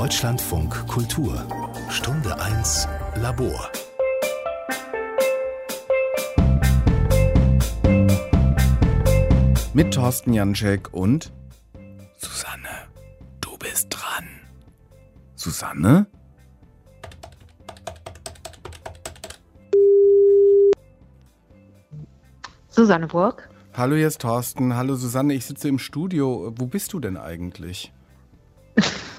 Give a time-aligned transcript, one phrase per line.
[0.00, 1.46] Deutschlandfunk Kultur
[1.90, 3.70] Stunde 1 Labor
[9.74, 11.30] Mit Thorsten Janczek und
[12.16, 12.88] Susanne,
[13.42, 14.24] du bist dran.
[15.34, 16.06] Susanne?
[22.70, 23.50] Susanne Burg.
[23.74, 24.74] Hallo, hier ist Thorsten.
[24.76, 26.54] Hallo Susanne, ich sitze im Studio.
[26.56, 27.92] Wo bist du denn eigentlich?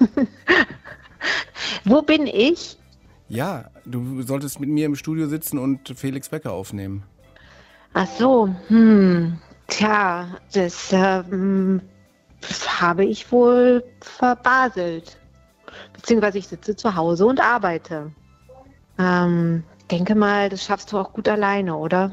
[1.84, 2.78] Wo bin ich?
[3.28, 7.04] Ja, du solltest mit mir im Studio sitzen und Felix Becker aufnehmen.
[7.94, 9.38] Ach so, hm.
[9.68, 11.80] Tja, das ähm,
[12.68, 15.18] habe ich wohl verbaselt.
[15.94, 18.12] Beziehungsweise ich sitze zu Hause und arbeite.
[18.98, 22.10] Ähm, denke mal, das schaffst du auch gut alleine, oder?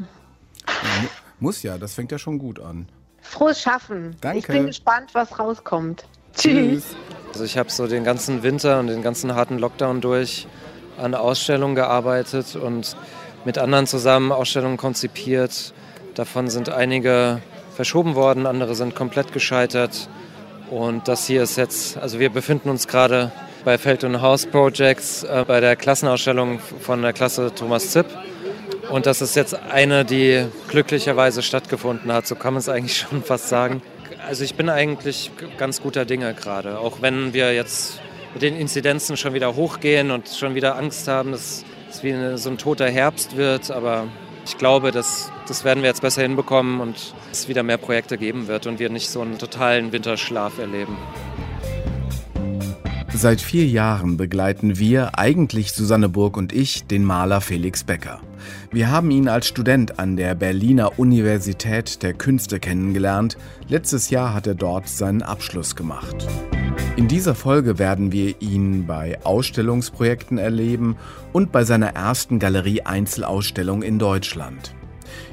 [0.67, 2.87] Ja, muss ja, das fängt ja schon gut an.
[3.21, 4.15] Frohes Schaffen.
[4.21, 4.39] Danke.
[4.39, 6.05] Ich bin gespannt, was rauskommt.
[6.35, 6.95] Tschüss.
[7.31, 10.47] Also ich habe so den ganzen Winter und den ganzen harten Lockdown durch
[10.97, 12.95] an Ausstellungen gearbeitet und
[13.45, 15.73] mit anderen zusammen Ausstellungen konzipiert.
[16.15, 17.41] Davon sind einige
[17.75, 20.09] verschoben worden, andere sind komplett gescheitert.
[20.69, 23.31] Und das hier ist jetzt, also wir befinden uns gerade
[23.63, 28.05] bei Feld und Haus Projects äh, bei der Klassenausstellung von der Klasse Thomas Zipp.
[28.89, 33.23] Und das ist jetzt eine, die glücklicherweise stattgefunden hat, so kann man es eigentlich schon
[33.23, 33.81] fast sagen.
[34.29, 37.99] Also ich bin eigentlich ganz guter Dinge gerade, auch wenn wir jetzt
[38.35, 42.37] mit den Inzidenzen schon wieder hochgehen und schon wieder Angst haben, dass es wie eine,
[42.37, 43.71] so ein toter Herbst wird.
[43.71, 44.05] Aber
[44.45, 48.47] ich glaube, das, das werden wir jetzt besser hinbekommen und es wieder mehr Projekte geben
[48.47, 50.95] wird und wir nicht so einen totalen Winterschlaf erleben.
[53.11, 58.21] Seit vier Jahren begleiten wir, eigentlich Susanne Burg und ich, den Maler Felix Becker.
[58.71, 63.37] Wir haben ihn als Student an der Berliner Universität der Künste kennengelernt.
[63.67, 66.27] Letztes Jahr hat er dort seinen Abschluss gemacht.
[66.95, 70.97] In dieser Folge werden wir ihn bei Ausstellungsprojekten erleben
[71.31, 74.75] und bei seiner ersten Galerie-Einzelausstellung in Deutschland.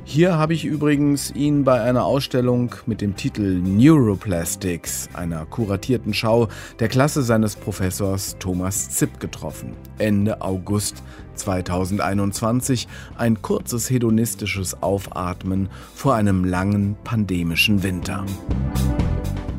[0.04, 6.48] Hier habe ich übrigens ihn bei einer Ausstellung mit dem Titel Neuroplastics, einer kuratierten Schau
[6.78, 9.72] der Klasse seines Professors Thomas Zipp getroffen.
[9.98, 11.02] Ende August
[11.36, 18.24] 2021 ein kurzes hedonistisches Aufatmen vor einem langen pandemischen Winter.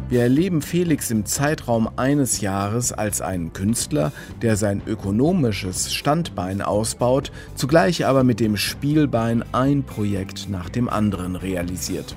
[0.09, 7.33] Wir erleben Felix im Zeitraum eines Jahres als einen Künstler, der sein ökonomisches Standbein ausbaut,
[7.55, 12.15] zugleich aber mit dem Spielbein ein Projekt nach dem anderen realisiert.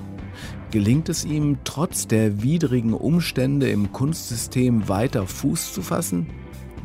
[0.71, 6.27] Gelingt es ihm, trotz der widrigen Umstände im Kunstsystem weiter Fuß zu fassen?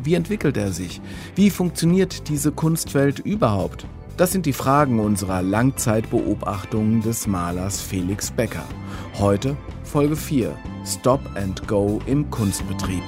[0.06, 1.00] Wie entwickelt er sich?
[1.34, 3.89] Wie funktioniert diese Kunstwelt überhaupt?
[4.17, 8.65] Das sind die Fragen unserer Langzeitbeobachtungen des Malers Felix Becker.
[9.19, 10.56] Heute Folge 4
[10.87, 13.03] Stop and Go im Kunstbetrieb.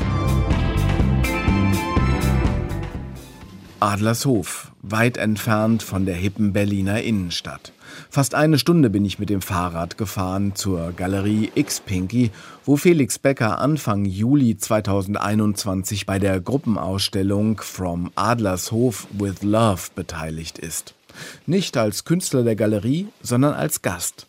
[3.79, 7.73] Adlershof, weit entfernt von der hippen Berliner Innenstadt.
[8.11, 12.31] Fast eine Stunde bin ich mit dem Fahrrad gefahren zur Galerie X-Pinky,
[12.65, 20.95] wo Felix Becker Anfang Juli 2021 bei der Gruppenausstellung From Adlershof with Love beteiligt ist.
[21.45, 24.28] Nicht als Künstler der Galerie, sondern als Gast.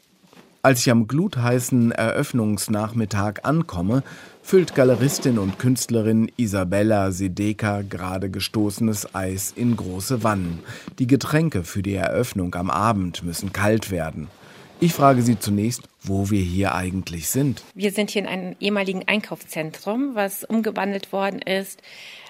[0.61, 4.03] Als ich am glutheißen Eröffnungsnachmittag ankomme,
[4.41, 10.59] füllt Galeristin und Künstlerin Isabella Sedeka gerade gestoßenes Eis in große Wannen.
[10.99, 14.27] Die Getränke für die Eröffnung am Abend müssen kalt werden.
[14.81, 17.63] Ich frage sie zunächst, wo wir hier eigentlich sind.
[17.73, 21.81] Wir sind hier in einem ehemaligen Einkaufszentrum, was umgewandelt worden ist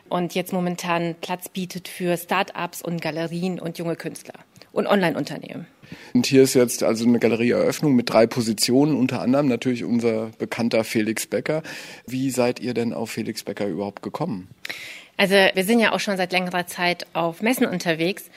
[0.10, 4.34] und jetzt momentan Platz bietet für Start-ups und Galerien und junge Künstler
[4.72, 5.68] und Online-Unternehmen.
[6.14, 10.84] Und hier ist jetzt also eine Galerieeröffnung mit drei Positionen, unter anderem natürlich unser bekannter
[10.84, 11.64] Felix Becker.
[12.06, 14.48] Wie seid ihr denn auf Felix Becker überhaupt gekommen?
[15.18, 18.30] Also wir sind ja auch schon seit längerer Zeit auf Messen unterwegs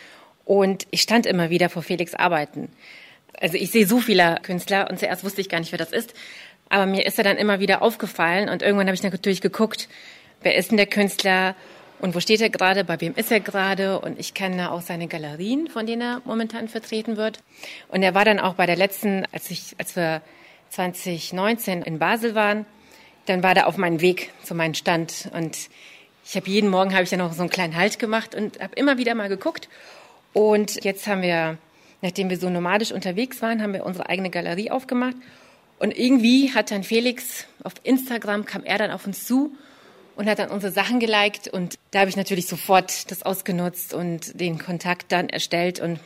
[0.44, 2.68] und ich stand immer wieder vor Felix Arbeiten.
[3.38, 6.14] Also ich sehe so viele Künstler und zuerst wusste ich gar nicht, wer das ist.
[6.68, 9.88] Aber mir ist er dann immer wieder aufgefallen und irgendwann habe ich natürlich geguckt,
[10.42, 11.54] wer ist denn der Künstler?
[12.00, 14.00] Und wo steht er gerade, bei wem ist er gerade?
[14.00, 17.38] Und ich kenne auch seine Galerien, von denen er momentan vertreten wird.
[17.88, 20.20] Und er war dann auch bei der letzten, als ich, als wir
[20.70, 22.66] 2019 in Basel waren,
[23.26, 25.30] dann war er auf meinem Weg zu meinem Stand.
[25.32, 25.56] Und
[26.24, 28.74] ich habe jeden Morgen habe ich dann noch so einen kleinen Halt gemacht und habe
[28.74, 29.68] immer wieder mal geguckt.
[30.32, 31.58] Und jetzt haben wir,
[32.00, 35.14] nachdem wir so nomadisch unterwegs waren, haben wir unsere eigene Galerie aufgemacht.
[35.78, 39.52] Und irgendwie hat dann Felix auf Instagram kam er dann auf uns zu
[40.16, 44.38] und hat dann unsere Sachen geliked und da habe ich natürlich sofort das ausgenutzt und
[44.40, 45.98] den Kontakt dann erstellt und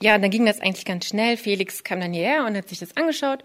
[0.00, 1.36] ja, dann ging das eigentlich ganz schnell.
[1.36, 3.44] Felix kam dann hierher und hat sich das angeschaut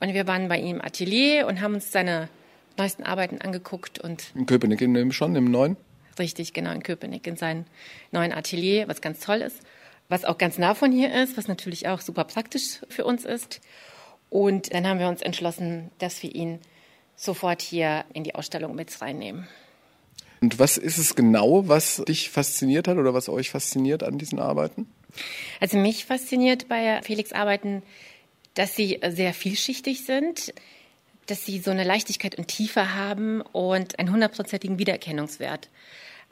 [0.00, 2.28] und wir waren bei ihm im Atelier und haben uns seine
[2.76, 5.76] neuesten Arbeiten angeguckt und in Köpenick schon im neuen?
[6.18, 7.64] Richtig, genau, in Köpenick, in seinem
[8.10, 9.60] neuen Atelier, was ganz toll ist.
[10.08, 13.60] Was auch ganz nah von hier ist, was natürlich auch super praktisch für uns ist.
[14.30, 16.60] Und dann haben wir uns entschlossen, dass wir ihn
[17.16, 19.48] sofort hier in die Ausstellung mit reinnehmen.
[20.40, 24.38] Und was ist es genau, was dich fasziniert hat oder was euch fasziniert an diesen
[24.38, 24.86] Arbeiten?
[25.60, 27.82] Also mich fasziniert bei Felix Arbeiten,
[28.54, 30.52] dass sie sehr vielschichtig sind,
[31.26, 35.68] dass sie so eine Leichtigkeit und Tiefe haben und einen hundertprozentigen Wiedererkennungswert.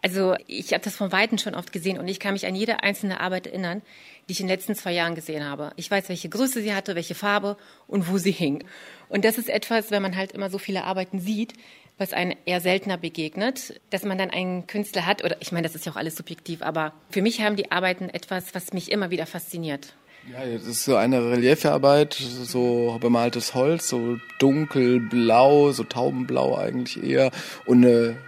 [0.04, 2.82] Also ich habe das von Weitem schon oft gesehen und ich kann mich an jede
[2.82, 3.80] einzelne Arbeit erinnern,
[4.28, 5.72] die ich in den letzten zwei Jahren gesehen habe.
[5.76, 7.56] Ich weiß, welche Größe sie hatte, welche Farbe
[7.86, 8.64] und wo sie hing.
[9.08, 11.54] Und das ist etwas, wenn man halt immer so viele Arbeiten sieht,
[11.96, 15.74] was einem eher seltener begegnet, dass man dann einen Künstler hat, oder ich meine, das
[15.74, 19.08] ist ja auch alles subjektiv, aber für mich haben die Arbeiten etwas, was mich immer
[19.08, 19.94] wieder fasziniert.
[20.30, 27.30] Ja, das ist so eine Reliefarbeit, so bemaltes Holz, so dunkelblau, so taubenblau eigentlich eher
[27.64, 28.18] und eine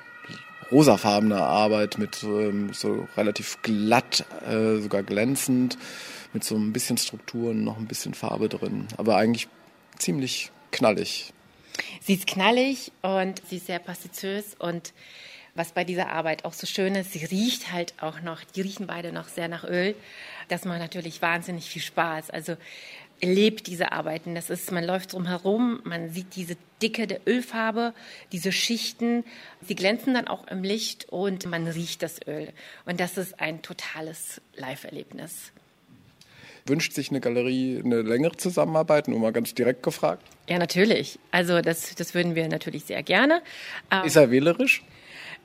[0.70, 5.78] rosafarbene Arbeit mit ähm, so relativ glatt, äh, sogar glänzend,
[6.32, 9.48] mit so ein bisschen Strukturen, noch ein bisschen Farbe drin, aber eigentlich
[9.98, 11.32] ziemlich knallig.
[12.00, 14.92] Sie ist knallig und sie ist sehr pastiziös und
[15.56, 18.86] was bei dieser Arbeit auch so schön ist, sie riecht halt auch noch, die riechen
[18.86, 19.94] beide noch sehr nach Öl.
[20.48, 22.28] Das macht natürlich wahnsinnig viel Spaß.
[22.30, 22.56] Also
[23.22, 24.34] lebt diese Arbeiten.
[24.34, 27.94] Das ist, man läuft drum herum, man sieht diese Dicke der Ölfarbe,
[28.32, 29.24] diese Schichten.
[29.60, 32.48] Sie glänzen dann auch im Licht und man riecht das Öl.
[32.84, 35.52] Und das ist ein totales Live-Erlebnis.
[36.66, 39.06] Wünscht sich eine Galerie eine längere Zusammenarbeit?
[39.06, 40.26] Nur mal ganz direkt gefragt.
[40.48, 41.18] Ja, natürlich.
[41.30, 43.42] Also das, das würden wir natürlich sehr gerne.
[44.04, 44.82] Ist er wählerisch?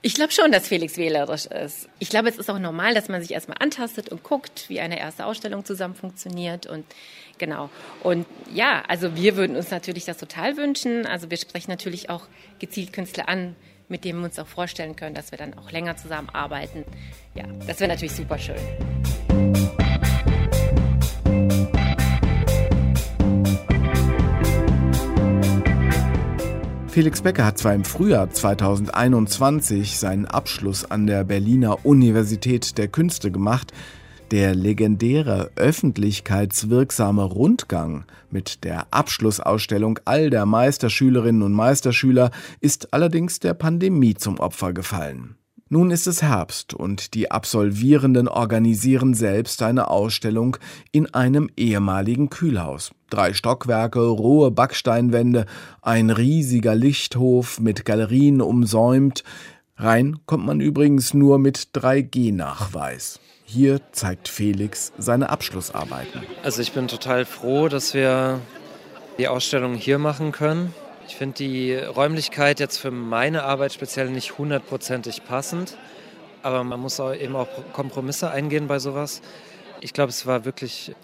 [0.04, 1.88] Ich glaube schon, dass Felix wählerisch ist.
[2.00, 5.00] Ich glaube, es ist auch normal, dass man sich erstmal antastet und guckt, wie eine
[5.00, 6.86] erste Ausstellung zusammen funktioniert und
[7.38, 7.70] genau.
[8.02, 11.06] Und ja, also wir würden uns natürlich das total wünschen.
[11.06, 12.24] Also wir sprechen natürlich auch
[12.58, 13.56] gezielt Künstler an,
[13.90, 16.84] mit denen wir uns auch vorstellen können, dass wir dann auch länger zusammenarbeiten.
[17.36, 19.01] Ja, das wäre natürlich super schön.
[26.92, 33.32] Felix Becker hat zwar im Frühjahr 2021 seinen Abschluss an der Berliner Universität der Künste
[33.32, 33.72] gemacht,
[34.32, 42.30] der legendäre öffentlichkeitswirksame Rundgang mit der Abschlussausstellung all der Meisterschülerinnen und Meisterschüler
[42.60, 45.38] ist allerdings der Pandemie zum Opfer gefallen.
[45.74, 50.58] Nun ist es Herbst und die Absolvierenden organisieren selbst eine Ausstellung
[50.92, 52.92] in einem ehemaligen Kühlhaus.
[53.10, 55.46] Drei Stockwerke, rohe Backsteinwände,
[55.82, 59.24] ein riesiger Lichthof mit Galerien umsäumt.
[59.78, 63.22] Rein kommt man übrigens nur mit 3G-Nachweis.
[63.46, 66.24] Hier zeigt Felix seine Abschlussarbeiten.
[66.44, 68.42] Also ich bin total froh, dass wir
[69.18, 70.74] die Ausstellung hier machen können.
[71.12, 75.78] Ich finde die Räumlichkeit jetzt für meine Arbeit speziell nicht hundertprozentig passend,
[76.42, 79.22] aber man muss auch eben auch Kompromisse eingehen bei sowas.
[79.82, 80.96] Ich glaube, es war wirklich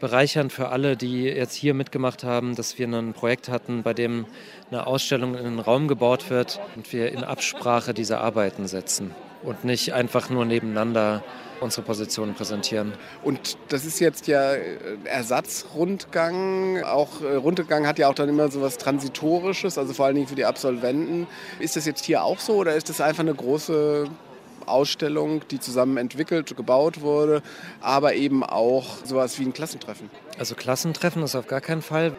[0.00, 4.26] bereichernd für alle, die jetzt hier mitgemacht haben, dass wir ein Projekt hatten, bei dem
[4.70, 9.12] eine Ausstellung in einen Raum gebaut wird und wir in Absprache diese Arbeiten setzen
[9.44, 11.22] und nicht einfach nur nebeneinander
[11.60, 12.92] unsere Positionen präsentieren.
[13.22, 16.82] Und das ist jetzt ja äh, Ersatzrundgang.
[16.82, 20.26] Auch äh, Rundgang hat ja auch dann immer so was Transitorisches, also vor allen Dingen
[20.26, 21.26] für die Absolventen.
[21.60, 24.08] Ist das jetzt hier auch so oder ist das einfach eine große
[24.66, 27.42] Ausstellung, die zusammen entwickelt, gebaut wurde,
[27.80, 30.10] aber eben auch sowas wie ein Klassentreffen?
[30.38, 32.12] Also Klassentreffen ist auf gar keinen Fall.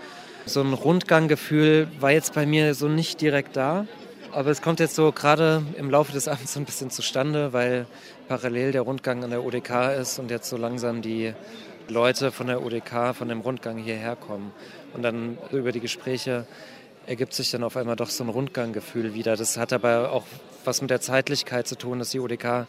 [0.46, 3.88] So ein Rundganggefühl war jetzt bei mir so nicht direkt da.
[4.36, 7.86] Aber es kommt jetzt so gerade im Laufe des Abends so ein bisschen zustande, weil
[8.27, 11.34] parallel der Rundgang an der ODK ist und jetzt so langsam die
[11.88, 14.51] Leute von der ODK, von dem Rundgang hierher kommen.
[14.94, 16.46] Und dann über die Gespräche
[17.08, 19.38] ergibt sich dann auf einmal doch so ein Rundganggefühl wieder.
[19.38, 20.25] Das hat aber auch
[20.65, 22.68] was mit der Zeitlichkeit zu tun, dass die ODK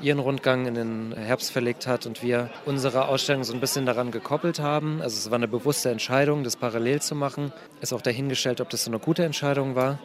[0.00, 4.10] ihren Rundgang in den Herbst verlegt hat und wir unsere Ausstellung so ein bisschen daran
[4.10, 5.00] gekoppelt haben.
[5.00, 7.52] Also es war eine bewusste Entscheidung, das parallel zu machen.
[7.80, 10.00] Ist auch dahingestellt, ob das so eine gute Entscheidung war.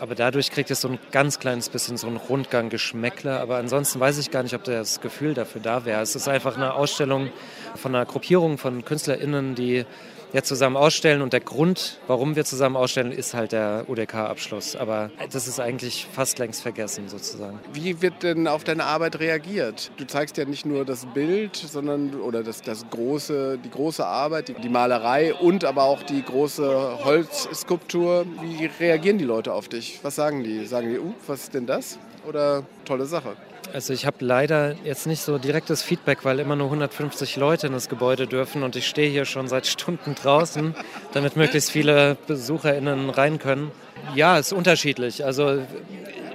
[0.00, 3.38] Aber dadurch kriegt es so ein ganz kleines bisschen so ein Rundgang-Geschmäckle.
[3.38, 6.00] Aber ansonsten weiß ich gar nicht, ob das Gefühl dafür da wäre.
[6.00, 7.30] Es ist einfach eine Ausstellung
[7.76, 9.84] von einer Gruppierung von KünstlerInnen, die
[10.32, 11.22] jetzt zusammen ausstellen.
[11.22, 14.76] Und der Grund, warum wir zusammen ausstellen, ist halt der UDK-Abschluss.
[14.76, 17.58] Aber das ist eigentlich fast längst vergessen sozusagen.
[17.72, 19.90] Wie wird denn auf deine Arbeit reagiert?
[19.96, 24.48] Du zeigst ja nicht nur das Bild, sondern oder das, das große, die große Arbeit,
[24.48, 28.26] die, die Malerei und aber auch die große Holzskulptur.
[28.42, 30.00] Wie reagieren die Leute auf dich?
[30.02, 30.66] Was sagen die?
[30.66, 31.98] Sagen die, uh, was ist denn das?
[32.26, 33.36] Oder tolle Sache?
[33.72, 37.72] Also ich habe leider jetzt nicht so direktes Feedback, weil immer nur 150 Leute in
[37.72, 40.74] das Gebäude dürfen und ich stehe hier schon seit Stunden draußen,
[41.12, 43.70] damit möglichst viele BesucherInnen rein können.
[44.14, 45.24] Ja, es ist unterschiedlich.
[45.24, 45.60] Also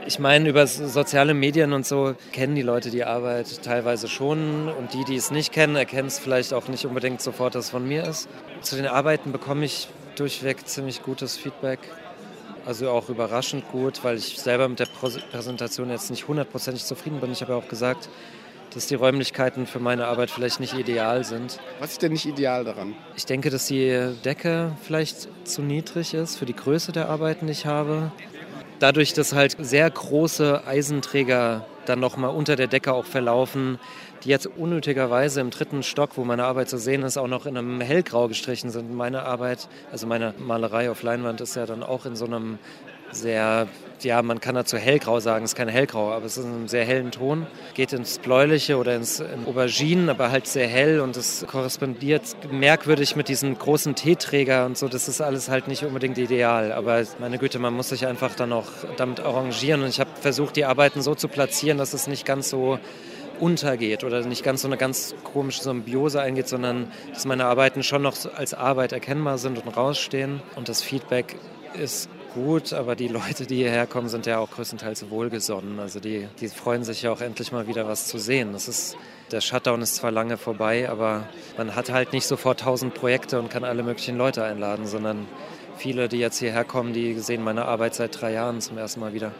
[0.07, 4.93] Ich meine, über soziale Medien und so kennen die Leute die Arbeit teilweise schon und
[4.93, 7.87] die, die es nicht kennen, erkennen es vielleicht auch nicht unbedingt sofort, dass es von
[7.87, 8.29] mir ist.
[8.61, 11.79] Zu den Arbeiten bekomme ich durchweg ziemlich gutes Feedback.
[12.65, 17.31] Also auch überraschend gut, weil ich selber mit der Präsentation jetzt nicht hundertprozentig zufrieden bin.
[17.31, 18.09] Ich habe ja auch gesagt,
[18.73, 21.59] dass die Räumlichkeiten für meine Arbeit vielleicht nicht ideal sind.
[21.79, 22.95] Was ist denn nicht ideal daran?
[23.15, 27.53] Ich denke, dass die Decke vielleicht zu niedrig ist für die Größe der Arbeiten, die
[27.53, 28.11] ich habe
[28.79, 33.79] dadurch, dass halt sehr große Eisenträger dann nochmal unter der Decke auch verlaufen,
[34.23, 37.57] die jetzt unnötigerweise im dritten Stock, wo meine Arbeit zu sehen ist, auch noch in
[37.57, 38.93] einem hellgrau gestrichen sind.
[38.93, 42.59] Meine Arbeit, also meine Malerei auf Leinwand ist ja dann auch in so einem
[43.11, 43.67] sehr,
[44.01, 46.67] ja, man kann dazu hellgrau sagen, es ist kein hellgrau, aber es ist in einem
[46.67, 47.47] sehr hellen Ton.
[47.73, 53.15] Geht ins Bläuliche oder ins in Auberginen, aber halt sehr hell und es korrespondiert merkwürdig
[53.15, 54.87] mit diesem großen Teeträger und so.
[54.87, 56.71] Das ist alles halt nicht unbedingt ideal.
[56.71, 59.81] Aber meine Güte, man muss sich einfach dann auch damit arrangieren.
[59.83, 62.79] Und ich habe versucht, die Arbeiten so zu platzieren, dass es nicht ganz so
[63.39, 68.01] untergeht oder nicht ganz so eine ganz komische Symbiose eingeht, sondern dass meine Arbeiten schon
[68.01, 70.41] noch als Arbeit erkennbar sind und rausstehen.
[70.55, 71.35] Und das Feedback
[71.73, 75.79] ist gut, aber die Leute, die hierher kommen, sind ja auch größtenteils wohlgesonnen.
[75.79, 78.51] Also die, die freuen sich ja auch endlich mal wieder was zu sehen.
[78.51, 78.97] Das ist,
[79.31, 81.27] der Shutdown ist zwar lange vorbei, aber
[81.57, 85.25] man hat halt nicht sofort tausend Projekte und kann alle möglichen Leute einladen, sondern
[85.77, 89.13] viele, die jetzt hierher kommen, die sehen meine Arbeit seit drei Jahren zum ersten Mal
[89.13, 89.31] wieder.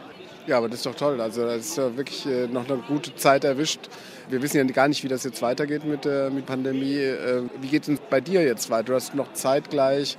[0.46, 1.20] Ja, aber das ist doch toll.
[1.20, 3.80] Also das ist ja wirklich äh, noch eine gute Zeit erwischt.
[4.28, 6.98] Wir wissen ja gar nicht, wie das jetzt weitergeht mit der mit Pandemie.
[6.98, 8.84] Äh, wie geht es bei dir jetzt weiter?
[8.84, 10.16] Du hast noch zeitgleich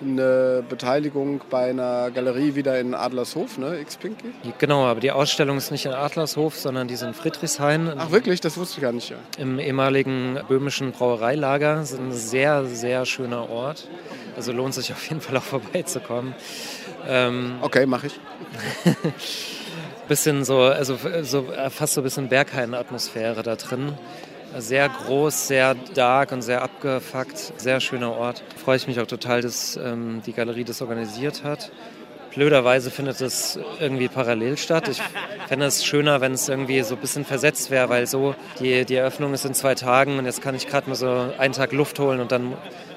[0.00, 4.32] eine Beteiligung bei einer Galerie wieder in Adlershof, ne, X-Pinky?
[4.58, 7.92] Genau, aber die Ausstellung ist nicht in Adlershof, sondern die ist in Friedrichshain.
[7.96, 8.40] Ach wirklich?
[8.40, 9.16] Das wusste ich gar nicht, ja.
[9.38, 11.76] Im ehemaligen böhmischen Brauereilager.
[11.76, 13.88] Das ist ein sehr, sehr schöner Ort.
[14.36, 16.34] Also lohnt sich auf jeden Fall auch vorbeizukommen.
[17.06, 18.20] Ähm, okay, mache ich.
[20.08, 23.92] bisschen so, also so, fast so ein bisschen Berghain-Atmosphäre da drin.
[24.58, 27.52] Sehr groß, sehr dark und sehr abgefuckt.
[27.56, 28.42] Sehr schöner Ort.
[28.56, 31.70] Freue ich mich auch total, dass ähm, die Galerie das organisiert hat.
[32.34, 34.88] Blöderweise findet es irgendwie parallel statt.
[34.88, 35.00] Ich
[35.48, 38.94] fände es schöner, wenn es irgendwie so ein bisschen versetzt wäre, weil so die, die
[38.94, 41.98] Eröffnung ist in zwei Tagen und jetzt kann ich gerade mal so einen Tag Luft
[41.98, 42.54] holen und dann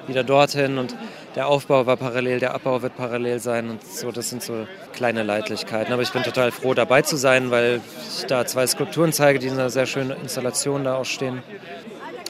[0.08, 0.96] wieder dorthin und
[1.36, 5.24] der Aufbau war parallel, der Abbau wird parallel sein und so, das sind so kleine
[5.24, 5.92] Leidlichkeiten.
[5.94, 9.48] Aber ich bin total froh dabei zu sein, weil ich da zwei Skulpturen zeige, die
[9.48, 11.42] in einer sehr schönen Installation da auch stehen.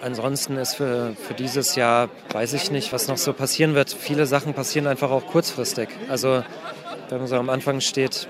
[0.02, 3.90] Ansonsten ist für, für dieses Jahr, weiß ich nicht, was noch so passieren wird.
[3.92, 5.90] Viele Sachen passieren einfach auch kurzfristig.
[6.10, 6.44] Also
[7.10, 8.28] wenn man so am Anfang steht,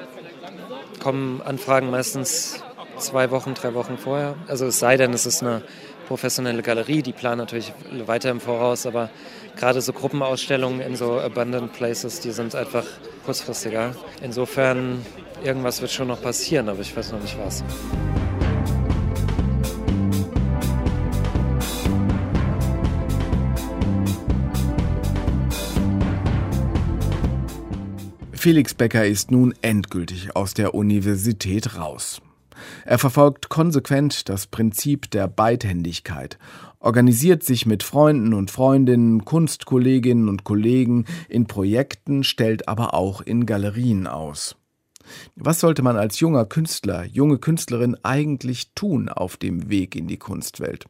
[1.01, 2.63] kommen Anfragen meistens
[2.97, 4.35] zwei Wochen, drei Wochen vorher.
[4.47, 5.63] Also es sei denn, es ist eine
[6.07, 7.73] professionelle Galerie, die planen natürlich
[8.05, 9.09] weiter im Voraus, aber
[9.55, 12.85] gerade so Gruppenausstellungen in so Abundant Places, die sind einfach
[13.25, 13.95] kurzfristiger.
[14.21, 15.05] Insofern,
[15.43, 17.63] irgendwas wird schon noch passieren, aber ich weiß noch nicht was.
[28.43, 32.21] Felix Becker ist nun endgültig aus der Universität raus.
[32.85, 36.37] Er verfolgt konsequent das Prinzip der Beidhändigkeit,
[36.79, 43.45] organisiert sich mit Freunden und Freundinnen, Kunstkolleginnen und Kollegen in Projekten, stellt aber auch in
[43.45, 44.55] Galerien aus.
[45.35, 50.17] Was sollte man als junger Künstler, junge Künstlerin eigentlich tun auf dem Weg in die
[50.17, 50.85] Kunstwelt?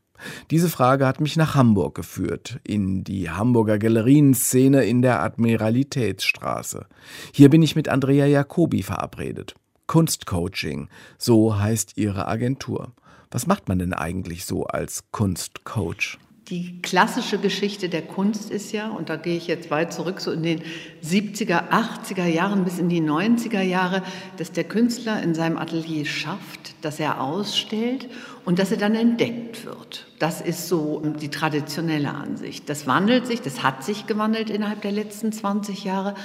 [0.52, 6.86] Diese Frage hat mich nach Hamburg geführt, in die Hamburger Galerienszene in der Admiralitätsstraße.
[7.34, 9.56] Hier bin ich mit Andrea Jacobi verabredet.
[9.94, 12.94] Kunstcoaching, so heißt ihre Agentur.
[13.30, 16.18] Was macht man denn eigentlich so als Kunstcoach?
[16.48, 20.32] Die klassische Geschichte der Kunst ist ja, und da gehe ich jetzt weit zurück, so
[20.32, 20.64] in den
[21.04, 24.02] 70er, 80er Jahren bis in die 90er Jahre,
[24.38, 28.10] dass der Künstler in seinem Atelier schafft, dass er ausstellt
[28.46, 30.08] und dass er dann entdeckt wird.
[30.18, 32.68] Das ist so die traditionelle Ansicht.
[32.68, 36.16] Das wandelt sich, das hat sich gewandelt innerhalb der letzten 20 Jahre.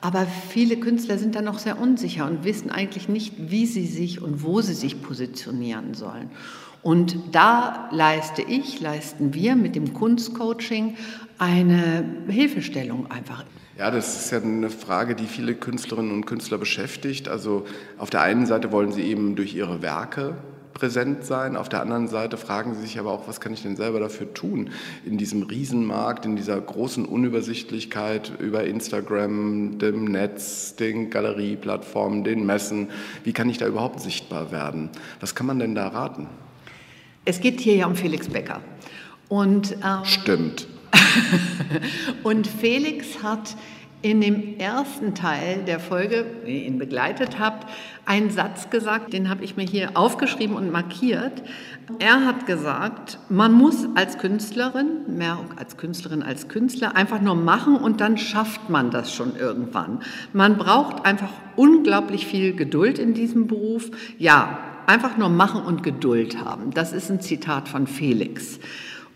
[0.00, 4.22] Aber viele Künstler sind da noch sehr unsicher und wissen eigentlich nicht, wie sie sich
[4.22, 6.30] und wo sie sich positionieren sollen.
[6.82, 10.96] Und da leiste ich, leisten wir mit dem Kunstcoaching
[11.38, 13.44] eine Hilfestellung einfach.
[13.76, 17.28] Ja, das ist ja eine Frage, die viele Künstlerinnen und Künstler beschäftigt.
[17.28, 17.64] Also
[17.96, 20.36] auf der einen Seite wollen sie eben durch ihre Werke
[20.78, 21.56] präsent sein.
[21.56, 24.32] Auf der anderen Seite fragen sie sich aber auch, was kann ich denn selber dafür
[24.32, 24.70] tun
[25.04, 32.88] in diesem Riesenmarkt, in dieser großen Unübersichtlichkeit über Instagram, dem Netz, den Galerieplattformen, den Messen.
[33.24, 34.88] Wie kann ich da überhaupt sichtbar werden?
[35.20, 36.28] Was kann man denn da raten?
[37.24, 38.60] Es geht hier ja um Felix Becker.
[39.28, 40.66] Und, ähm, Stimmt.
[42.22, 43.56] und Felix hat
[44.00, 47.66] in dem ersten Teil der Folge, wenn ihr ihn begleitet habt,
[48.06, 51.42] einen Satz gesagt, den habe ich mir hier aufgeschrieben und markiert.
[51.98, 57.76] Er hat gesagt, man muss als Künstlerin, mehr als Künstlerin als Künstler, einfach nur machen
[57.76, 60.00] und dann schafft man das schon irgendwann.
[60.32, 63.90] Man braucht einfach unglaublich viel Geduld in diesem Beruf.
[64.16, 66.70] Ja, einfach nur machen und Geduld haben.
[66.70, 68.60] Das ist ein Zitat von Felix.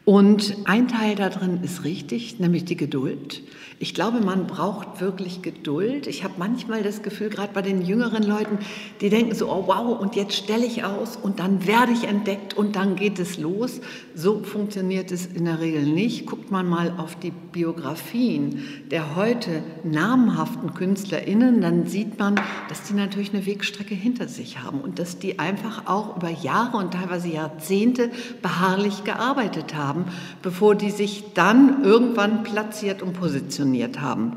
[0.04, 3.42] Und ein Teil da drin ist richtig, nämlich die Geduld.
[3.82, 6.06] Ich glaube, man braucht wirklich Geduld.
[6.06, 8.58] Ich habe manchmal das Gefühl, gerade bei den jüngeren Leuten,
[9.00, 12.54] die denken so, oh wow, und jetzt stelle ich aus und dann werde ich entdeckt
[12.54, 13.80] und dann geht es los.
[14.14, 16.26] So funktioniert es in der Regel nicht.
[16.26, 18.62] Guckt man mal auf die Biografien
[18.92, 22.36] der heute namhaften KünstlerInnen, dann sieht man,
[22.68, 26.76] dass die natürlich eine Wegstrecke hinter sich haben und dass die einfach auch über Jahre
[26.76, 28.10] und teilweise Jahrzehnte
[28.42, 30.04] beharrlich gearbeitet haben,
[30.40, 34.32] bevor die sich dann irgendwann platziert und positioniert funktioniert haben.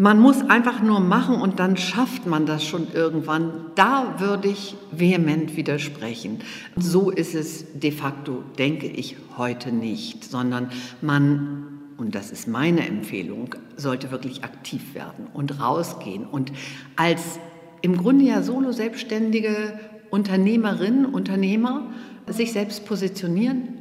[0.00, 3.72] Man muss einfach nur machen und dann schafft man das schon irgendwann.
[3.74, 6.38] Da würde ich vehement widersprechen.
[6.76, 10.70] So ist es de facto, denke ich, heute nicht, sondern
[11.02, 16.52] man, und das ist meine Empfehlung, sollte wirklich aktiv werden und rausgehen und
[16.94, 17.40] als
[17.82, 19.80] im Grunde ja solo selbstständige
[20.10, 21.90] Unternehmerin, Unternehmer
[22.28, 23.80] sich selbst positionieren,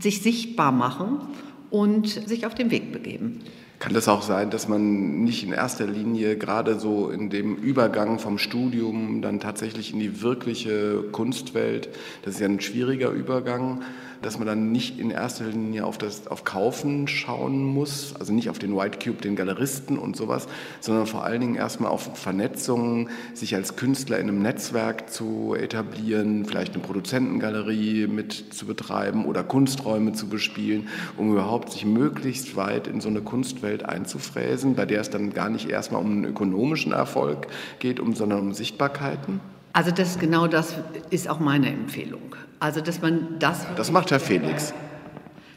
[0.00, 1.20] sich sichtbar machen
[1.68, 3.40] und sich auf den Weg begeben.
[3.78, 8.18] Kann das auch sein, dass man nicht in erster Linie gerade so in dem Übergang
[8.18, 11.88] vom Studium dann tatsächlich in die wirkliche Kunstwelt,
[12.22, 13.82] das ist ja ein schwieriger Übergang,
[14.22, 18.50] dass man dann nicht in erster Linie auf das auf Kaufen schauen muss, also nicht
[18.50, 20.48] auf den White Cube, den Galeristen und sowas,
[20.80, 26.44] sondern vor allen Dingen erstmal auf Vernetzungen, sich als Künstler in einem Netzwerk zu etablieren,
[26.44, 32.86] vielleicht eine Produzentengalerie mit zu betreiben oder Kunsträume zu bespielen, um überhaupt sich möglichst weit
[32.86, 36.92] in so eine Kunstwelt einzufräsen, bei der es dann gar nicht erstmal um einen ökonomischen
[36.92, 37.46] Erfolg
[37.78, 39.40] geht, um, sondern um Sichtbarkeiten?
[39.72, 40.74] Also das genau das
[41.10, 42.34] ist auch meine Empfehlung.
[42.60, 43.66] Also dass man das.
[43.76, 44.72] Das macht Herr Felix.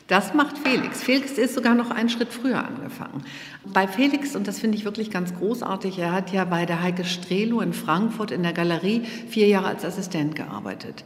[0.08, 1.02] Das macht Felix.
[1.02, 3.24] Felix ist sogar noch einen Schritt früher angefangen.
[3.64, 7.06] Bei Felix, und das finde ich wirklich ganz großartig, er hat ja bei der Heike
[7.06, 11.06] Strelo in Frankfurt in der Galerie vier Jahre als Assistent gearbeitet.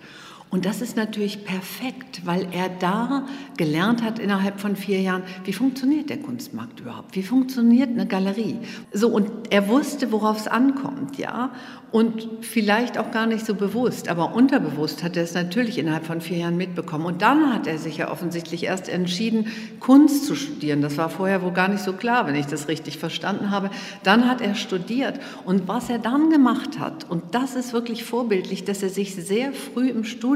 [0.52, 3.26] Und das ist natürlich perfekt, weil er da
[3.58, 7.16] gelernt hat innerhalb von vier Jahren, wie funktioniert der Kunstmarkt überhaupt?
[7.16, 8.60] Wie funktioniert eine Galerie?
[8.94, 11.50] So, und er wusste, worauf es ankommt, ja.
[11.92, 16.20] Und vielleicht auch gar nicht so bewusst, aber unterbewusst hat er es natürlich innerhalb von
[16.20, 17.06] vier Jahren mitbekommen.
[17.06, 19.48] Und dann hat er sich ja offensichtlich erst entschieden,
[19.80, 20.82] Kunst zu studieren.
[20.82, 23.70] Das war vorher wohl gar nicht so klar, wenn ich das richtig verstanden habe.
[24.04, 25.20] Dann hat er studiert.
[25.46, 29.54] Und was er dann gemacht hat, und das ist wirklich vorbildlich, dass er sich sehr
[29.54, 30.35] früh im Studium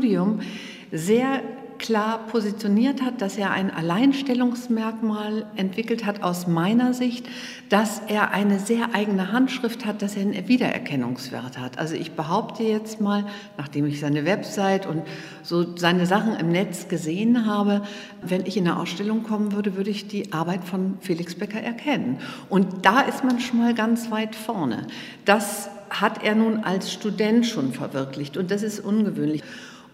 [0.92, 1.42] sehr
[1.80, 7.28] klar positioniert hat, dass er ein Alleinstellungsmerkmal entwickelt hat aus meiner Sicht,
[7.70, 11.80] dass er eine sehr eigene Handschrift hat, dass er einen Wiedererkennungswert hat.
[11.80, 13.26] Also ich behaupte jetzt mal,
[13.58, 15.04] nachdem ich seine Website und
[15.42, 17.82] so seine Sachen im Netz gesehen habe,
[18.22, 22.20] wenn ich in eine Ausstellung kommen würde, würde ich die Arbeit von Felix Becker erkennen.
[22.50, 24.86] Und da ist man schon mal ganz weit vorne.
[25.26, 29.44] Das hat er nun als Student schon verwirklicht und das ist ungewöhnlich.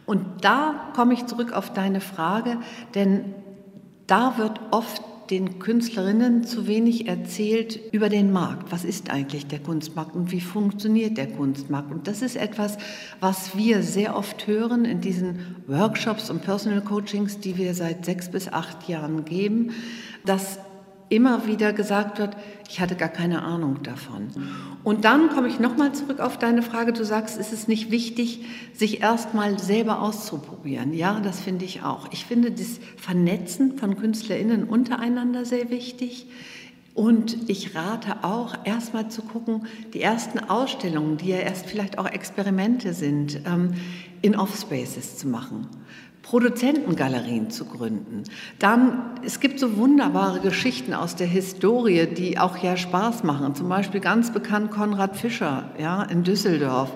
[0.06, 2.58] Und da komme ich zurück auf deine Frage,
[2.94, 3.34] denn
[4.08, 8.72] da wird oft den Künstlerinnen zu wenig erzählt über den Markt.
[8.72, 11.91] Was ist eigentlich der Kunstmarkt und wie funktioniert der Kunstmarkt?
[11.91, 12.78] Und das ist etwas,
[13.20, 18.30] was wir sehr oft hören in diesen Workshops und Personal Coachings, die wir seit sechs
[18.30, 19.72] bis acht Jahren geben,
[20.26, 20.60] dass
[21.10, 22.36] immer wieder gesagt wird,
[22.70, 24.30] ich hatte gar keine Ahnung davon.
[24.84, 26.94] Und dann komme ich nochmal zurück auf deine Frage.
[26.94, 30.94] Du sagst, ist es nicht wichtig, sich erstmal selber auszuprobieren?
[30.94, 32.08] Ja, das finde ich auch.
[32.12, 36.28] Ich finde das Vernetzen von KünstlerInnen untereinander sehr wichtig.
[36.96, 42.06] Und ich rate auch, erstmal zu gucken, die ersten Ausstellungen, die ja erst vielleicht auch
[42.06, 43.74] Experimente sind, ähm,
[44.22, 45.68] in Offspaces zu machen.
[46.26, 48.24] Produzentengalerien zu gründen.
[48.58, 53.54] Dann, es gibt so wunderbare Geschichten aus der Historie, die auch ja Spaß machen.
[53.54, 56.94] Zum Beispiel ganz bekannt Konrad Fischer ja, in Düsseldorf,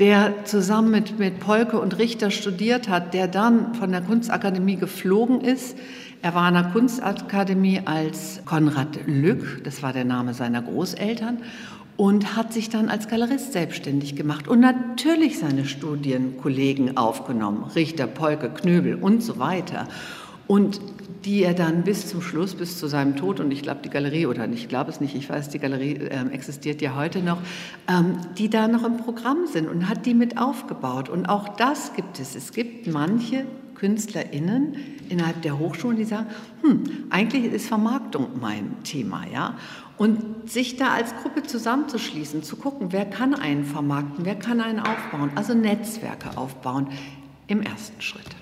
[0.00, 5.40] der zusammen mit, mit Polke und Richter studiert hat, der dann von der Kunstakademie geflogen
[5.42, 5.78] ist.
[6.20, 11.38] Er war an der Kunstakademie als Konrad Lück, das war der Name seiner Großeltern,
[11.96, 18.50] und hat sich dann als Galerist selbstständig gemacht und natürlich seine Studienkollegen aufgenommen, Richter, Polke,
[18.50, 19.88] Knöbel und so weiter.
[20.46, 20.80] Und
[21.24, 24.26] die er dann bis zum Schluss, bis zu seinem Tod, und ich glaube die Galerie,
[24.26, 27.38] oder ich glaube es nicht, ich weiß, die Galerie äh, existiert ja heute noch,
[27.88, 31.08] ähm, die da noch im Programm sind und hat die mit aufgebaut.
[31.08, 32.34] Und auch das gibt es.
[32.34, 34.76] Es gibt manche KünstlerInnen
[35.08, 36.26] innerhalb der Hochschulen, die sagen,
[36.62, 39.56] hm, eigentlich ist Vermarktung mein Thema, ja.
[39.98, 44.80] Und sich da als Gruppe zusammenzuschließen, zu gucken, wer kann einen vermarkten, wer kann einen
[44.80, 46.88] aufbauen, also Netzwerke aufbauen
[47.46, 48.41] im ersten Schritt.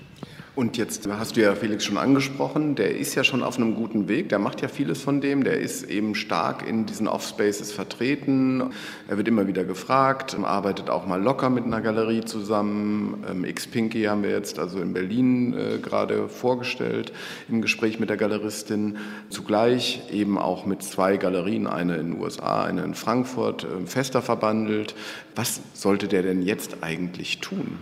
[0.53, 4.09] Und jetzt hast du ja Felix schon angesprochen, der ist ja schon auf einem guten
[4.09, 8.73] Weg, der macht ja vieles von dem, der ist eben stark in diesen Offspaces vertreten,
[9.07, 13.23] er wird immer wieder gefragt, arbeitet auch mal locker mit einer Galerie zusammen.
[13.29, 17.13] Ähm, X-Pinky haben wir jetzt also in Berlin äh, gerade vorgestellt
[17.47, 18.97] im Gespräch mit der Galeristin,
[19.29, 24.21] zugleich eben auch mit zwei Galerien, eine in den USA, eine in Frankfurt, äh, fester
[24.21, 24.95] verbandelt.
[25.33, 27.77] Was sollte der denn jetzt eigentlich tun?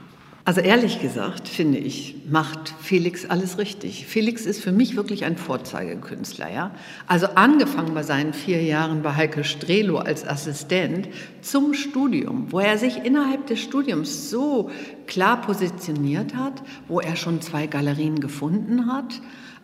[0.50, 4.08] Also ehrlich gesagt, finde ich, macht Felix alles richtig.
[4.08, 6.52] Felix ist für mich wirklich ein Vorzeigekünstler.
[6.52, 6.72] Ja?
[7.06, 11.08] Also angefangen bei seinen vier Jahren bei Heike Strelo als Assistent
[11.42, 14.72] zum Studium, wo er sich innerhalb des Studiums so
[15.06, 19.22] klar positioniert hat, wo er schon zwei Galerien gefunden hat.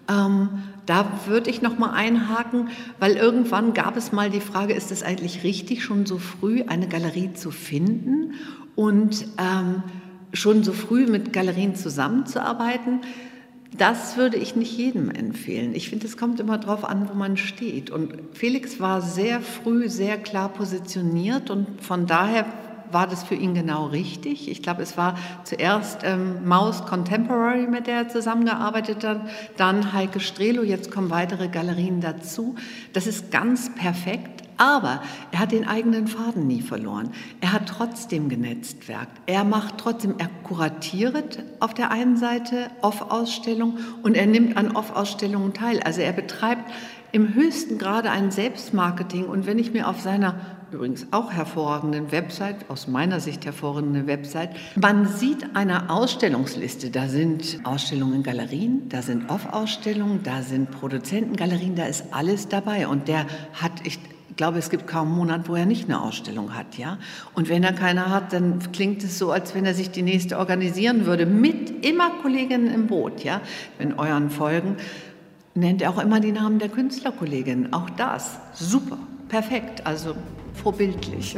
[0.08, 0.50] Ähm,
[0.86, 2.70] da würde ich noch mal einhaken,
[3.00, 6.88] weil irgendwann gab es mal die Frage, ist es eigentlich richtig, schon so früh eine
[6.88, 8.36] Galerie zu finden?
[8.76, 9.82] Und ähm,
[10.36, 13.02] schon so früh mit Galerien zusammenzuarbeiten,
[13.78, 15.76] das würde ich nicht jedem empfehlen.
[15.76, 17.90] Ich finde, es kommt immer darauf an, wo man steht.
[17.90, 22.46] Und Felix war sehr früh sehr klar positioniert und von daher
[22.92, 24.50] war das für ihn genau richtig.
[24.50, 29.22] Ich glaube, es war zuerst ähm, Maus Contemporary, mit der er zusammengearbeitet hat,
[29.58, 32.56] dann Heike Strelo, jetzt kommen weitere Galerien dazu.
[32.94, 34.45] Das ist ganz perfekt.
[34.58, 37.12] Aber er hat den eigenen Faden nie verloren.
[37.42, 39.22] Er hat trotzdem genetztwerkt.
[39.26, 45.54] Er macht trotzdem, er kuratiert auf der einen Seite Off-Ausstellungen und er nimmt an Off-Ausstellungen
[45.54, 45.82] teil.
[45.82, 46.72] Also er betreibt
[47.12, 49.26] im höchsten Grade ein Selbstmarketing.
[49.26, 50.36] Und wenn ich mir auf seiner
[50.72, 54.50] übrigens auch hervorragenden Website, aus meiner Sicht hervorragende Website.
[54.76, 56.90] Man sieht eine Ausstellungsliste.
[56.90, 62.88] Da sind Ausstellungen in Galerien, da sind Off-Ausstellungen, da sind Produzentengalerien, da ist alles dabei.
[62.88, 66.02] Und der hat, ich ich glaube, es gibt kaum einen Monat, wo er nicht eine
[66.02, 66.98] Ausstellung hat, ja.
[67.34, 70.38] Und wenn er keine hat, dann klingt es so, als wenn er sich die nächste
[70.40, 73.42] organisieren würde, mit immer Kolleginnen im Boot, ja.
[73.80, 74.78] In euren Folgen
[75.54, 77.72] nennt er auch immer die Namen der Künstlerkolleginnen.
[77.72, 78.98] Auch das, super,
[79.30, 80.16] perfekt, also
[80.54, 81.38] vorbildlich.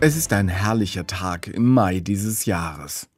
[0.00, 3.08] Es ist ein herrlicher Tag im Mai dieses Jahres.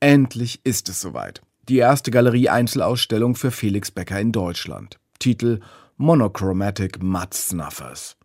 [0.00, 1.40] Endlich ist es soweit.
[1.70, 4.98] Die erste Galerie-Einzelausstellung für Felix Becker in Deutschland.
[5.18, 5.60] Titel
[5.96, 8.18] Monochromatic Mud Snuffers.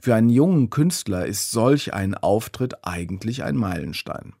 [0.00, 4.34] Für einen jungen Künstler ist solch ein Auftritt eigentlich ein Meilenstein.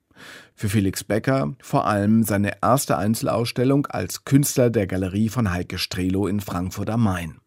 [0.54, 6.28] Für Felix Becker vor allem seine erste Einzelausstellung als Künstler der Galerie von Heike Strelo
[6.28, 7.38] in Frankfurt am Main.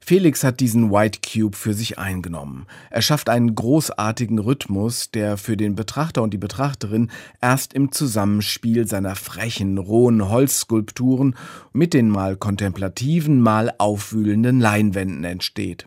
[0.00, 2.66] Felix hat diesen White Cube für sich eingenommen.
[2.90, 8.86] Er schafft einen großartigen Rhythmus, der für den Betrachter und die Betrachterin erst im Zusammenspiel
[8.86, 11.36] seiner frechen, rohen Holzskulpturen
[11.72, 15.86] mit den mal kontemplativen, mal aufwühlenden Leinwänden entsteht.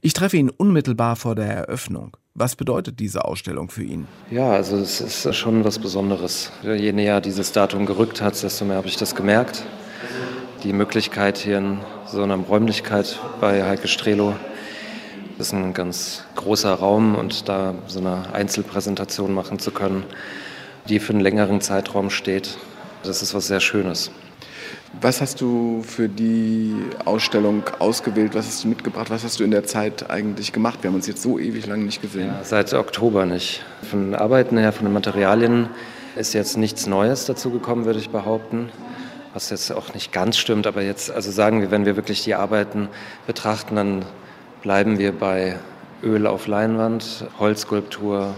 [0.00, 2.16] Ich treffe ihn unmittelbar vor der Eröffnung.
[2.34, 4.06] Was bedeutet diese Ausstellung für ihn?
[4.30, 6.52] Ja, also es ist schon was Besonderes.
[6.62, 9.64] Je näher dieses Datum gerückt hat, desto mehr habe ich das gemerkt.
[10.62, 14.34] Die Möglichkeit hier in so einer Räumlichkeit bei Heike Strelo.
[15.38, 20.04] Das ist ein ganz großer Raum und da so eine Einzelpräsentation machen zu können,
[20.86, 22.58] die für einen längeren Zeitraum steht,
[23.04, 24.10] das ist was sehr Schönes.
[25.00, 26.74] Was hast du für die
[27.06, 28.34] Ausstellung ausgewählt?
[28.34, 29.08] Was hast du mitgebracht?
[29.08, 30.80] Was hast du in der Zeit eigentlich gemacht?
[30.82, 32.26] Wir haben uns jetzt so ewig lang nicht gesehen.
[32.26, 33.64] Ja, seit Oktober nicht.
[33.88, 35.70] Von den Arbeiten her, von den Materialien
[36.16, 38.68] ist jetzt nichts Neues dazu gekommen, würde ich behaupten
[39.32, 42.34] was jetzt auch nicht ganz stimmt, aber jetzt, also sagen wir, wenn wir wirklich die
[42.34, 42.88] Arbeiten
[43.26, 44.04] betrachten, dann
[44.62, 45.56] bleiben wir bei
[46.02, 48.34] Öl auf Leinwand, Holzskulptur,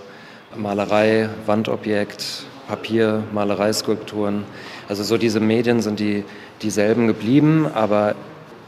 [0.57, 4.45] Malerei, Wandobjekt, Papier, Malereiskulpturen.
[4.89, 6.25] Also so diese Medien sind die
[6.61, 8.15] dieselben geblieben, aber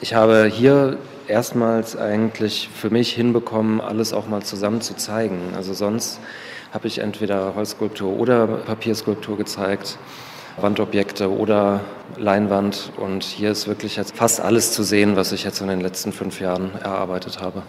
[0.00, 0.96] ich habe hier
[1.28, 5.38] erstmals eigentlich für mich hinbekommen, alles auch mal zusammen zu zeigen.
[5.56, 6.20] Also sonst
[6.72, 9.98] habe ich entweder Holzskulptur oder Papierskulptur gezeigt.
[10.56, 11.80] Wandobjekte oder
[12.16, 12.92] Leinwand.
[12.96, 16.12] Und hier ist wirklich jetzt fast alles zu sehen, was ich jetzt in den letzten
[16.12, 17.62] fünf Jahren erarbeitet habe.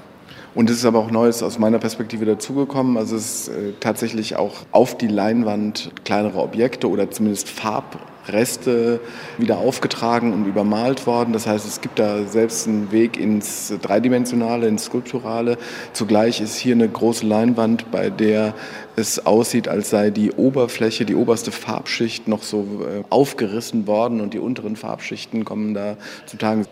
[0.55, 2.97] Und es ist aber auch Neues aus meiner Perspektive dazugekommen.
[2.97, 9.01] Also es ist äh, tatsächlich auch auf die Leinwand kleinere Objekte oder zumindest Farb Reste
[9.37, 11.33] wieder aufgetragen und übermalt worden.
[11.33, 15.57] Das heißt, es gibt da selbst einen Weg ins Dreidimensionale, ins Skulpturale.
[15.93, 18.55] Zugleich ist hier eine große Leinwand, bei der
[18.95, 24.33] es aussieht, als sei die Oberfläche, die oberste Farbschicht noch so äh, aufgerissen worden und
[24.33, 26.65] die unteren Farbschichten kommen da zutage.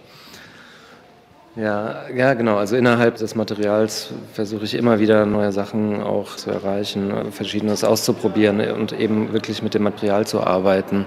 [1.56, 2.58] Ja, ja, genau.
[2.58, 8.60] Also innerhalb des Materials versuche ich immer wieder neue Sachen auch zu erreichen, verschiedenes auszuprobieren
[8.72, 11.06] und eben wirklich mit dem Material zu arbeiten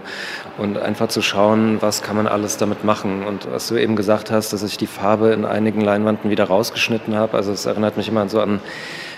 [0.56, 3.24] und einfach zu schauen, was kann man alles damit machen.
[3.24, 7.16] Und was du eben gesagt hast, dass ich die Farbe in einigen Leinwanden wieder rausgeschnitten
[7.16, 7.36] habe.
[7.36, 8.60] Also es erinnert mich immer so an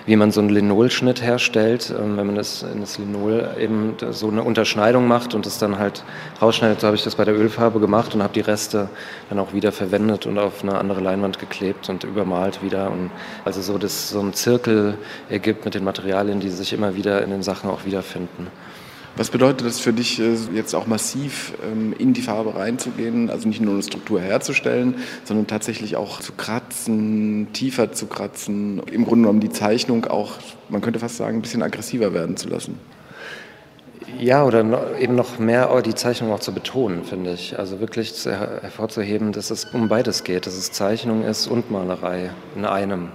[0.08, 4.28] wie man so einen Linolschnitt herstellt, ähm, wenn man das in das Linol eben so
[4.28, 6.02] eine Unterschneidung macht und das dann halt
[6.40, 6.80] rausschneidet.
[6.80, 8.88] So habe ich das bei der Ölfarbe gemacht und habe die Reste
[9.28, 12.90] dann auch wieder verwendet und auf eine andere Leinwand geklebt und übermalt wieder.
[12.90, 13.10] Und
[13.44, 14.96] also so, dass so ein Zirkel
[15.28, 18.46] ergibt mit den Materialien, die sich immer wieder in den Sachen auch wiederfinden.
[19.18, 23.48] Was bedeutet das für dich, äh, jetzt auch massiv ähm, in die Farbe reinzugehen, also
[23.48, 29.22] nicht nur eine Struktur herzustellen, sondern tatsächlich auch zu kratzen, tiefer zu kratzen, im Grunde
[29.22, 30.34] genommen die Zeichnung auch,
[30.68, 32.78] man könnte fast sagen, ein bisschen aggressiver werden zu lassen?
[34.20, 34.64] Ja, oder
[35.00, 37.58] eben noch mehr die Zeichnung auch zu betonen, finde ich.
[37.58, 42.64] Also wirklich hervorzuheben, dass es um beides geht, dass es Zeichnung ist und Malerei in
[42.64, 43.08] einem.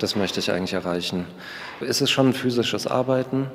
[0.00, 1.24] Das möchte ich eigentlich erreichen.
[1.80, 3.46] Ist es schon ein physisches Arbeiten,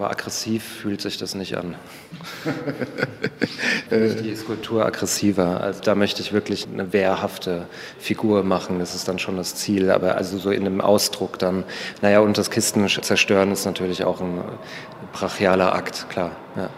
[0.00, 1.74] aber aggressiv fühlt sich das nicht an.
[3.90, 5.60] die Skulptur aggressiver.
[5.60, 7.66] Also da möchte ich wirklich eine wehrhafte
[7.98, 8.78] Figur machen.
[8.78, 9.90] Das ist dann schon das Ziel.
[9.90, 11.64] Aber also so in einem Ausdruck dann.
[12.00, 14.40] Naja, und das Kisten zerstören ist natürlich auch ein
[15.12, 16.30] brachialer Akt, klar.
[16.56, 16.70] Ja.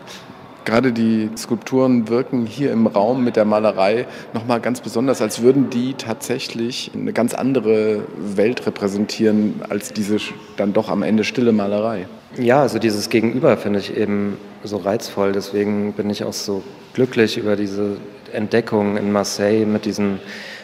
[0.65, 5.71] Gerade die Skulpturen wirken hier im Raum mit der Malerei nochmal ganz besonders, als würden
[5.71, 10.17] die tatsächlich eine ganz andere Welt repräsentieren als diese
[10.57, 12.09] dann doch am Ende stille Malerei.
[12.39, 15.33] Ja, also dieses Gegenüber finde ich eben so reizvoll.
[15.33, 16.63] Deswegen bin ich auch so
[16.95, 17.97] glücklich über diese
[18.33, 20.19] Entdeckung in Marseille mit diesen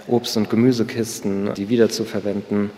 [0.07, 2.71] Obst- und Gemüsekisten, die wiederzuverwenden.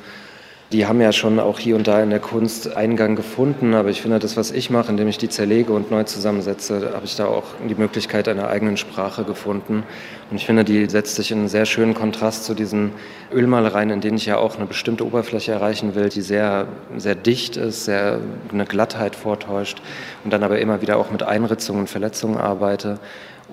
[0.72, 4.02] Die haben ja schon auch hier und da in der Kunst Eingang gefunden, aber ich
[4.02, 7.26] finde, das, was ich mache, indem ich die zerlege und neu zusammensetze, habe ich da
[7.26, 9.82] auch die Möglichkeit einer eigenen Sprache gefunden.
[10.30, 12.92] Und ich finde, die setzt sich in einen sehr schönen Kontrast zu diesen
[13.32, 17.56] Ölmalereien, in denen ich ja auch eine bestimmte Oberfläche erreichen will, die sehr, sehr dicht
[17.56, 18.20] ist, sehr
[18.52, 19.82] eine Glattheit vortäuscht
[20.22, 23.00] und dann aber immer wieder auch mit Einritzungen und Verletzungen arbeite.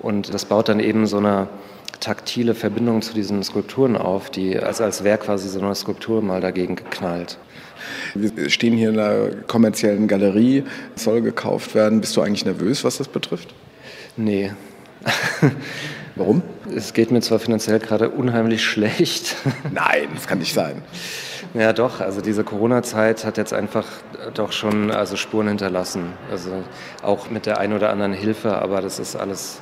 [0.00, 1.48] Und das baut dann eben so eine
[2.00, 6.40] taktile Verbindung zu diesen Skulpturen auf, die also als wäre quasi so eine Skulptur mal
[6.40, 7.38] dagegen geknallt.
[8.14, 12.00] Wir stehen hier in einer kommerziellen Galerie, soll gekauft werden.
[12.00, 13.54] Bist du eigentlich nervös, was das betrifft?
[14.16, 14.52] Nee.
[16.16, 16.42] Warum?
[16.74, 19.36] Es geht mir zwar finanziell gerade unheimlich schlecht.
[19.72, 20.82] Nein, das kann nicht sein.
[21.54, 22.00] Ja, doch.
[22.00, 23.86] Also diese Corona-Zeit hat jetzt einfach
[24.34, 26.12] doch schon also Spuren hinterlassen.
[26.30, 26.50] Also
[27.02, 29.60] auch mit der einen oder anderen Hilfe, aber das ist alles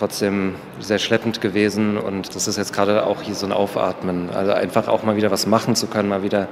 [0.00, 4.30] trotzdem sehr schleppend gewesen und das ist jetzt gerade auch hier so ein Aufatmen.
[4.30, 6.48] Also einfach auch mal wieder was machen zu können, mal wieder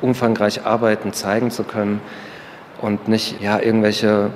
[0.00, 2.00] umfangreich arbeiten, zeigen zu können
[2.80, 4.32] und nicht ja irgendwelche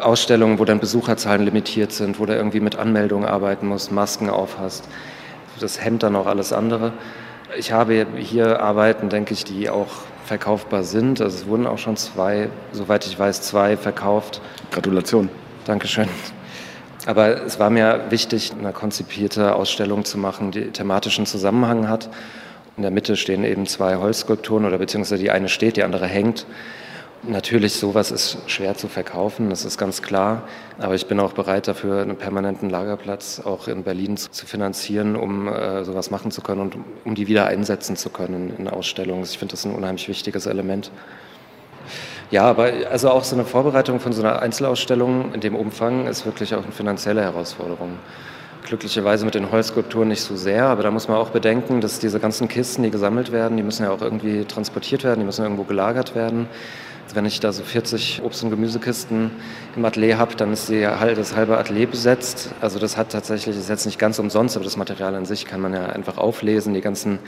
[0.00, 4.88] Ausstellungen, wo dann Besucherzahlen limitiert sind, wo du irgendwie mit Anmeldungen arbeiten musst, Masken aufhast.
[5.58, 6.92] Das hemmt dann auch alles andere.
[7.56, 9.88] Ich habe hier Arbeiten, denke ich, die auch
[10.24, 11.20] verkaufbar sind.
[11.20, 14.40] Also es wurden auch schon zwei, soweit ich weiß, zwei verkauft.
[14.70, 15.30] Gratulation.
[15.64, 16.08] Dankeschön.
[17.08, 22.10] Aber es war mir wichtig, eine konzipierte Ausstellung zu machen, die thematischen Zusammenhang hat.
[22.76, 26.44] In der Mitte stehen eben zwei Holzskulpturen oder beziehungsweise die eine steht, die andere hängt.
[27.22, 30.42] Natürlich, sowas ist schwer zu verkaufen, das ist ganz klar.
[30.76, 35.48] Aber ich bin auch bereit dafür, einen permanenten Lagerplatz auch in Berlin zu finanzieren, um
[35.48, 39.22] äh, sowas machen zu können und um die wieder einsetzen zu können in Ausstellungen.
[39.24, 40.90] Ich finde das ein unheimlich wichtiges Element.
[42.30, 46.26] Ja, aber also auch so eine Vorbereitung von so einer Einzelausstellung in dem Umfang ist
[46.26, 47.92] wirklich auch eine finanzielle Herausforderung.
[48.64, 52.20] Glücklicherweise mit den Holzskulpturen nicht so sehr, aber da muss man auch bedenken, dass diese
[52.20, 55.62] ganzen Kisten, die gesammelt werden, die müssen ja auch irgendwie transportiert werden, die müssen irgendwo
[55.62, 56.48] gelagert werden.
[57.14, 59.30] Wenn ich da so 40 Obst- und Gemüsekisten
[59.76, 62.50] im Atelier habe, dann ist die, das halbe Atelier besetzt.
[62.60, 65.60] Also das hat tatsächlich, ist jetzt nicht ganz umsonst, aber das Material an sich kann
[65.60, 66.74] man ja einfach auflesen.
[66.74, 67.18] Die ganzen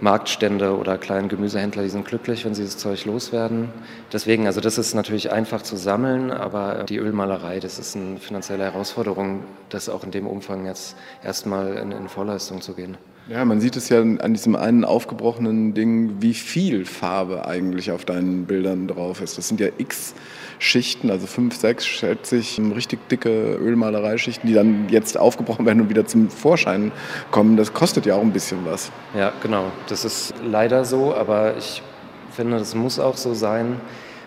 [0.00, 3.68] Marktstände oder kleinen Gemüsehändler, die sind glücklich, wenn sie das Zeug loswerden.
[4.12, 8.64] Deswegen, also das ist natürlich einfach zu sammeln, aber die Ölmalerei, das ist eine finanzielle
[8.64, 12.96] Herausforderung, das auch in dem Umfang jetzt erstmal in, in Vorleistung zu gehen.
[13.28, 18.04] Ja, man sieht es ja an diesem einen aufgebrochenen Ding, wie viel Farbe eigentlich auf
[18.04, 19.38] deinen Bildern drauf ist.
[19.38, 20.14] Das sind ja x
[20.58, 25.88] Schichten, also fünf, sechs, schätze ich, richtig dicke Ölmalereischichten, die dann jetzt aufgebrochen werden und
[25.88, 26.92] wieder zum Vorschein
[27.32, 27.56] kommen.
[27.56, 28.92] Das kostet ja auch ein bisschen was.
[29.16, 29.64] Ja, genau.
[29.88, 31.82] Das ist leider so, aber ich
[32.30, 33.80] finde, das muss auch so sein,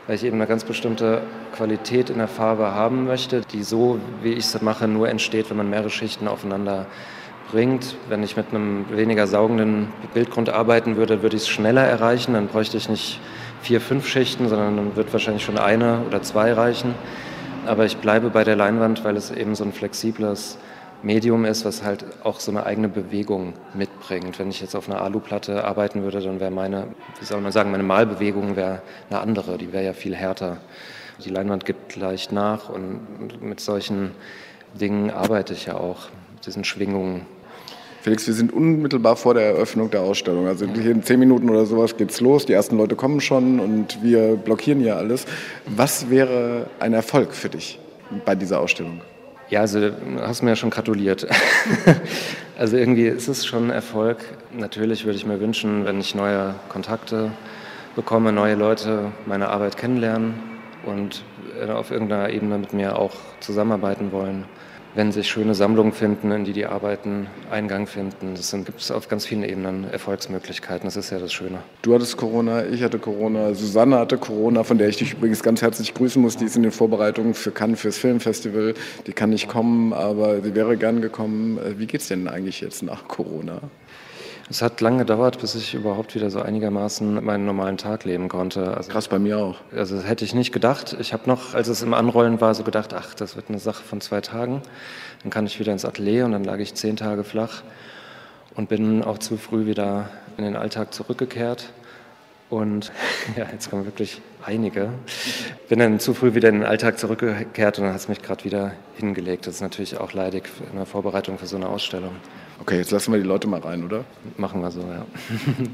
[0.08, 1.22] weil ich eben eine ganz bestimmte
[1.56, 5.58] Qualität in der Farbe haben möchte, die so, wie ich es mache, nur entsteht, wenn
[5.58, 6.86] man mehrere Schichten aufeinander
[7.56, 7.96] bringt.
[8.10, 12.34] Wenn ich mit einem weniger saugenden Bildgrund arbeiten würde, würde ich es schneller erreichen.
[12.34, 13.22] Dann bräuchte ich nicht
[13.62, 16.94] vier, fünf Schichten, sondern dann wird wahrscheinlich schon eine oder zwei reichen.
[17.65, 20.58] Aber ich bleibe bei der Leinwand, weil es eben so ein flexibles
[21.02, 24.38] Medium ist, was halt auch so eine eigene Bewegung mitbringt.
[24.38, 26.88] Wenn ich jetzt auf einer Aluplatte arbeiten würde, dann wäre meine,
[27.22, 30.58] wie soll man sagen, meine Malbewegung wäre eine andere, die wäre ja viel härter.
[31.24, 34.12] Die Leinwand gibt leicht nach und mit solchen
[34.74, 37.26] Dingen arbeite ich ja auch, mit diesen Schwingungen.
[38.06, 40.46] Felix, wir sind unmittelbar vor der Eröffnung der Ausstellung.
[40.46, 42.46] Also in zehn Minuten oder sowas geht's los.
[42.46, 45.26] Die ersten Leute kommen schon und wir blockieren hier alles.
[45.65, 47.80] Was wäre ein Erfolg für dich
[48.24, 49.02] bei dieser Ausstellung?
[49.50, 49.89] Ja, also
[50.22, 51.26] hast mir ja schon gratuliert.
[52.60, 54.18] also irgendwie ist es schon ein Erfolg.
[54.56, 57.32] Natürlich würde ich mir wünschen, wenn ich neue Kontakte
[57.96, 60.36] bekomme, neue Leute meine Arbeit kennenlernen
[60.86, 61.24] und
[61.68, 64.46] auf irgendeiner Ebene mit mir auch zusammenarbeiten wollen
[64.96, 68.34] wenn sich schöne Sammlungen finden, in die die Arbeiten Eingang finden.
[68.36, 70.86] Das gibt es auf ganz vielen Ebenen Erfolgsmöglichkeiten.
[70.86, 71.60] Das ist ja das Schöne.
[71.82, 75.62] Du hattest Corona, ich hatte Corona, Susanne hatte Corona, von der ich dich übrigens ganz
[75.62, 76.38] herzlich grüßen muss.
[76.38, 78.74] Die ist in den Vorbereitungen für Cannes, fürs Filmfestival.
[79.06, 81.58] Die kann nicht kommen, aber sie wäre gern gekommen.
[81.58, 83.62] Äh, wie geht es denn eigentlich jetzt nach Corona?
[84.48, 88.78] Es hat lange gedauert, bis ich überhaupt wieder so einigermaßen meinen normalen Tag leben konnte.
[88.78, 89.58] Also, Krass, bei mir auch.
[89.76, 90.96] Also das hätte ich nicht gedacht.
[91.00, 93.84] Ich habe noch, als es im Anrollen war, so gedacht, ach, das wird eine Sache
[93.84, 94.62] von zwei Tagen.
[95.24, 97.64] Dann kann ich wieder ins Atelier und dann lag ich zehn Tage flach
[98.54, 101.74] und bin auch zu früh wieder in den Alltag zurückgekehrt.
[102.52, 102.92] Und
[103.36, 104.90] ja, jetzt kommen wirklich einige.
[105.70, 108.44] Bin dann zu früh wieder in den Alltag zurückgekehrt und dann hat es mich gerade
[108.44, 109.48] wieder hingelegt.
[109.48, 112.16] Das ist natürlich auch leidig in der Vorbereitung für so eine Ausstellung.
[112.62, 114.06] Okay, jetzt lassen wir die Leute mal rein, oder?
[114.38, 115.06] Machen wir so, ja.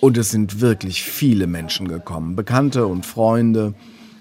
[0.00, 3.74] und es sind wirklich viele Menschen gekommen, Bekannte und Freunde,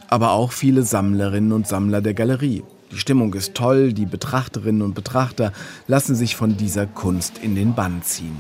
[0.10, 2.64] aber auch viele Sammlerinnen und Sammler der Galerie.
[2.92, 5.52] Die Stimmung ist toll, die Betrachterinnen und Betrachter
[5.88, 8.38] lassen sich von dieser Kunst in den Bann ziehen.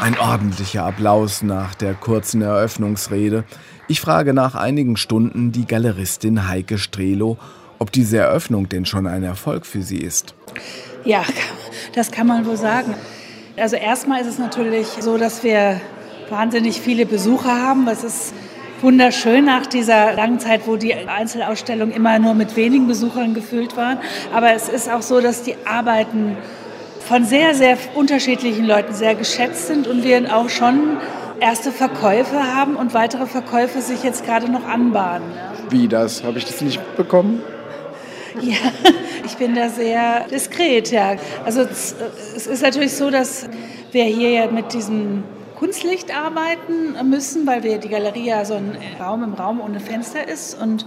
[0.00, 3.44] Ein ordentlicher Applaus nach der kurzen Eröffnungsrede.
[3.88, 7.38] Ich frage nach einigen Stunden die Galeristin Heike Strelo,
[7.84, 10.34] ob diese Eröffnung denn schon ein Erfolg für Sie ist.
[11.04, 11.22] Ja,
[11.94, 12.94] das kann man wohl sagen.
[13.58, 15.82] Also erstmal ist es natürlich so, dass wir
[16.30, 17.86] wahnsinnig viele Besucher haben.
[17.88, 18.32] Es ist
[18.80, 23.98] wunderschön nach dieser langen Zeit, wo die Einzelausstellungen immer nur mit wenigen Besuchern gefüllt waren.
[24.32, 26.38] Aber es ist auch so, dass die Arbeiten
[27.00, 30.96] von sehr, sehr unterschiedlichen Leuten sehr geschätzt sind und wir auch schon
[31.38, 35.28] erste Verkäufe haben und weitere Verkäufe sich jetzt gerade noch anbahnen.
[35.68, 36.24] Wie das?
[36.24, 37.42] Habe ich das nicht bekommen?
[38.40, 38.72] Ja,
[39.24, 41.16] ich bin da sehr diskret, ja.
[41.44, 43.48] Also es ist natürlich so, dass
[43.92, 45.22] wir hier ja mit diesem
[45.56, 50.26] Kunstlicht arbeiten müssen, weil wir die Galerie ja so ein Raum im Raum ohne Fenster
[50.26, 50.84] ist und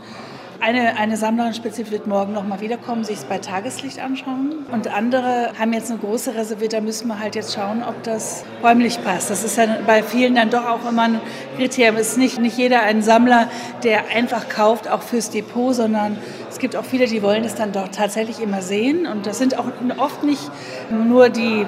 [0.59, 4.65] eine, eine Sammlerin speziell wird morgen noch mal wiederkommen, sich es bei Tageslicht anschauen.
[4.71, 8.43] Und andere haben jetzt eine große reserviert, da müssen wir halt jetzt schauen, ob das
[8.63, 9.29] räumlich passt.
[9.29, 11.21] Das ist ja bei vielen dann doch auch immer ein
[11.57, 11.97] Kriterium.
[11.97, 13.49] Es ist nicht, nicht jeder ein Sammler,
[13.83, 16.17] der einfach kauft, auch fürs Depot, sondern
[16.49, 19.07] es gibt auch viele, die wollen es dann doch tatsächlich immer sehen.
[19.07, 19.65] Und das sind auch
[19.97, 20.49] oft nicht
[20.89, 21.65] nur die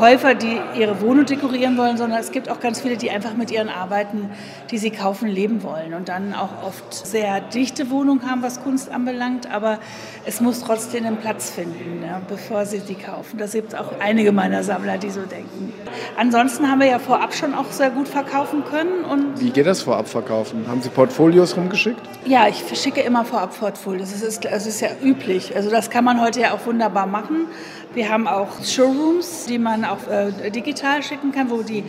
[0.00, 3.50] Käufer, die ihre Wohnung dekorieren wollen, sondern es gibt auch ganz viele, die einfach mit
[3.50, 4.30] ihren Arbeiten,
[4.70, 8.90] die sie kaufen, leben wollen und dann auch oft sehr dichte Wohnungen haben, was Kunst
[8.90, 9.78] anbelangt, aber
[10.24, 13.38] es muss trotzdem einen Platz finden, ja, bevor sie die kaufen.
[13.38, 15.72] Da gibt es auch einige meiner Sammler, die so denken.
[16.16, 19.04] Ansonsten haben wir ja vorab schon auch sehr gut verkaufen können.
[19.04, 20.64] Und Wie geht das vorab verkaufen?
[20.68, 22.00] Haben Sie Portfolios rumgeschickt?
[22.24, 24.12] Ja, ich verschicke immer vorab Portfolios.
[24.20, 25.56] Das ist, das ist ja üblich.
[25.56, 27.46] Also das kann man heute ja auch wunderbar machen.
[27.94, 31.84] Wir haben auch Showrooms, die man auch äh, digital schicken kann, wo die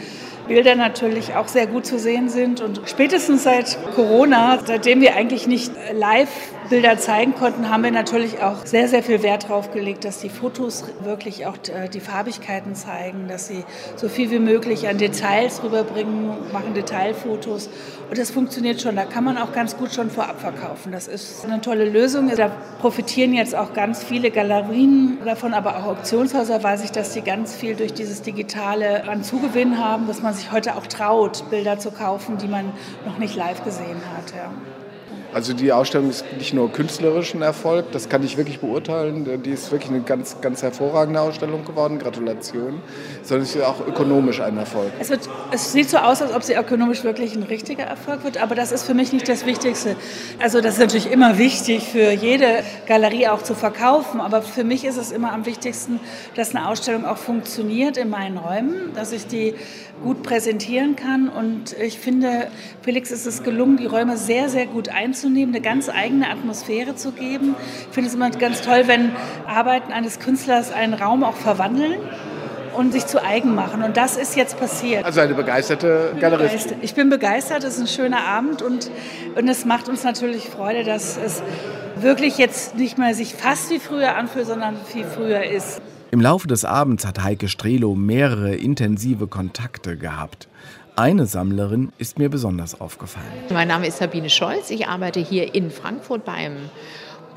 [0.51, 2.59] Bilder natürlich auch sehr gut zu sehen sind.
[2.59, 6.27] Und spätestens seit Corona, seitdem wir eigentlich nicht live
[6.69, 10.29] Bilder zeigen konnten, haben wir natürlich auch sehr, sehr viel Wert darauf gelegt, dass die
[10.29, 13.65] Fotos wirklich auch äh, die Farbigkeiten zeigen, dass sie
[13.97, 17.69] so viel wie möglich an Details rüberbringen, machen Detailfotos.
[18.09, 18.95] Und das funktioniert schon.
[18.95, 20.93] Da kann man auch ganz gut schon vorab verkaufen.
[20.93, 22.31] Das ist eine tolle Lösung.
[22.35, 27.21] Da profitieren jetzt auch ganz viele Galerien davon, aber auch Auktionshäuser weiß ich, dass die
[27.21, 31.77] ganz viel durch dieses Digitale an Zugewinn haben, dass man sich heute auch traut, Bilder
[31.77, 32.71] zu kaufen, die man
[33.06, 34.34] noch nicht live gesehen hat.
[34.36, 34.51] Ja.
[35.34, 39.41] Also die Ausstellung ist nicht nur künstlerisch ein Erfolg, das kann ich wirklich beurteilen.
[39.44, 42.00] Die ist wirklich eine ganz, ganz hervorragende Ausstellung geworden.
[42.00, 42.82] Gratulation.
[43.24, 44.91] Sondern es ist auch ökonomisch ein Erfolg.
[45.00, 48.41] Es, wird, es sieht so aus, als ob sie ökonomisch wirklich ein richtiger Erfolg wird,
[48.41, 49.96] aber das ist für mich nicht das Wichtigste.
[50.39, 54.84] Also das ist natürlich immer wichtig für jede Galerie auch zu verkaufen, aber für mich
[54.84, 56.00] ist es immer am wichtigsten,
[56.36, 59.56] dass eine Ausstellung auch funktioniert in meinen Räumen, dass ich die
[60.04, 61.29] gut präsentieren kann.
[61.29, 62.48] Und ich finde,
[62.82, 64.90] Felix ist es gelungen, die Räume sehr, sehr gut
[65.22, 67.56] einzunehmen, eine ganz eigene Atmosphäre zu geben.
[67.88, 69.12] Ich finde es immer ganz toll, wenn
[69.46, 72.00] Arbeiten eines Künstlers einen Raum auch verwandeln.
[72.74, 73.84] und sich zu eigen machen.
[73.84, 75.04] Und das ist jetzt passiert.
[75.04, 76.78] Also eine begeisterte Galeristin.
[76.82, 78.90] Ich bin begeistert, es ist ein schöner Abend und,
[79.36, 81.44] und es macht uns natürlich Freude, dass es
[81.98, 85.82] wirklich jetzt nicht mehr sich fast wie früher anfühlt, sondern wie früher ist.
[86.12, 90.48] Im Laufe des Abends hat Heike Strelo mehrere intensive Kontakte gehabt.
[91.02, 93.25] Eine Sammlerin ist mir besonders aufgefallen.
[93.49, 94.69] Mein Name ist Sabine Scholz.
[94.69, 96.69] Ich arbeite hier in Frankfurt beim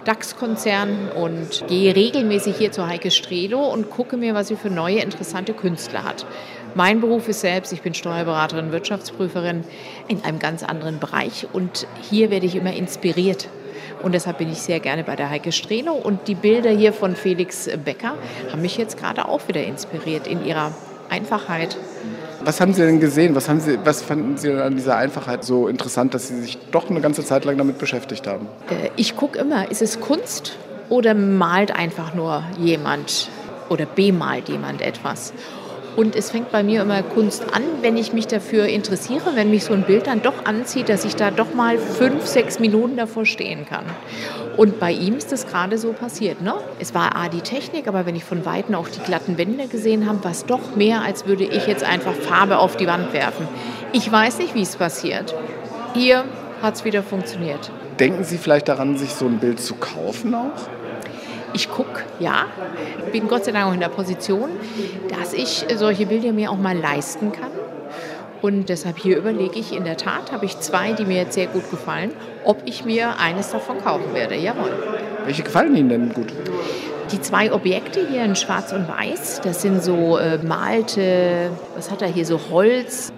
[0.05, 4.99] DAX-Konzern und gehe regelmäßig hier zu Heike Strelo und gucke mir, was sie für neue
[4.99, 6.27] interessante Künstler hat.
[6.75, 9.65] Mein Beruf ist selbst, ich bin Steuerberaterin, Wirtschaftsprüferin
[10.09, 13.49] in einem ganz anderen Bereich und hier werde ich immer inspiriert
[14.03, 15.95] und deshalb bin ich sehr gerne bei der Heike Strelo.
[15.95, 18.15] Und die Bilder hier von Felix Becker
[18.53, 20.73] haben mich jetzt gerade auch wieder inspiriert in ihrer
[21.09, 21.79] Einfachheit.
[22.45, 23.35] Was haben Sie denn gesehen?
[23.35, 26.91] Was, haben Sie, was fanden Sie an dieser Einfachheit so interessant, dass Sie sich doch
[26.91, 28.49] eine ganze Zeit lang damit beschäftigt haben?
[28.69, 30.57] Äh, ich gucke immer, ist es Kunst
[30.91, 33.31] oder malt einfach nur jemand
[33.71, 35.33] oder bemalt jemand etwas?
[35.97, 39.65] Und es fängt bei mir immer Kunst an, wenn ich mich dafür interessiere, wenn mich
[39.65, 43.25] so ein Bild dann doch anzieht, dass ich da doch mal fünf, sechs Minuten davor
[43.25, 43.85] stehen kann.
[44.57, 46.43] Und bei ihm ist das gerade so passiert.
[46.43, 46.55] Ne?
[46.81, 50.09] Es war A, die Technik, aber wenn ich von Weitem auch die glatten Wände gesehen
[50.09, 53.47] habe, war es doch mehr, als würde ich jetzt einfach Farbe auf die Wand werfen.
[53.93, 55.35] Ich weiß nicht, wie es passiert.
[55.95, 56.25] Hier
[56.61, 57.71] hat es wieder funktioniert.
[58.01, 60.84] Denken Sie vielleicht daran, sich so ein Bild zu kaufen auch?
[61.55, 62.47] Ich gucke, ja,
[63.13, 64.51] bin Gott sei Dank auch in der Position,
[65.09, 67.51] dass ich solche Bilder mir auch mal leisten kann.
[68.43, 71.47] Und deshalb hier überlege ich in der Tat, habe ich zwei, die mir jetzt sehr
[71.47, 72.11] gut gefallen,
[72.45, 74.35] ob ich mir eines davon kaufen werde.
[74.35, 74.71] Jawohl.
[75.25, 76.27] Welche gefallen Ihnen denn gut?
[77.13, 82.03] Die zwei Objekte hier in Schwarz und Weiß, das sind so äh, malte, was hat
[82.03, 83.13] er hier, so Holz,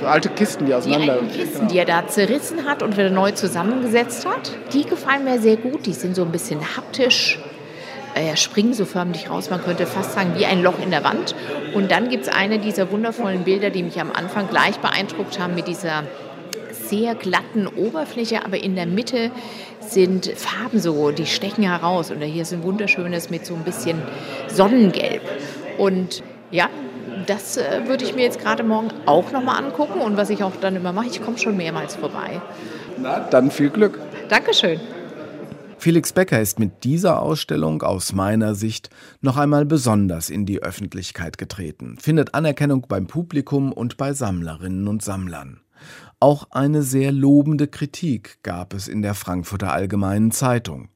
[0.00, 1.18] so alte Kisten, die auseinander.
[1.22, 1.70] Die Kisten, genau.
[1.70, 5.86] die er da zerrissen hat und wieder neu zusammengesetzt hat, die gefallen mir sehr gut.
[5.86, 7.38] Die sind so ein bisschen haptisch,
[8.20, 9.50] äh, springen so förmlich raus.
[9.50, 11.34] Man könnte fast sagen, wie ein Loch in der Wand.
[11.74, 15.54] Und dann gibt es eine dieser wundervollen Bilder, die mich am Anfang gleich beeindruckt haben
[15.54, 16.04] mit dieser
[16.72, 19.30] sehr glatten Oberfläche, aber in der Mitte
[19.80, 22.10] sind Farben so, die stechen heraus.
[22.10, 24.02] Und hier ist ein wunderschönes mit so ein bisschen
[24.48, 25.22] Sonnengelb.
[25.78, 26.68] Und ja,
[27.26, 30.00] das äh, würde ich mir jetzt gerade morgen auch nochmal angucken.
[30.00, 32.40] Und was ich auch dann immer mache, ich komme schon mehrmals vorbei.
[32.98, 33.98] Na, dann viel Glück.
[34.28, 34.80] Dankeschön.
[35.80, 38.90] Felix Becker ist mit dieser Ausstellung aus meiner Sicht
[39.22, 45.02] noch einmal besonders in die Öffentlichkeit getreten, findet Anerkennung beim Publikum und bei Sammlerinnen und
[45.02, 45.62] Sammlern.
[46.20, 50.90] Auch eine sehr lobende Kritik gab es in der Frankfurter Allgemeinen Zeitung.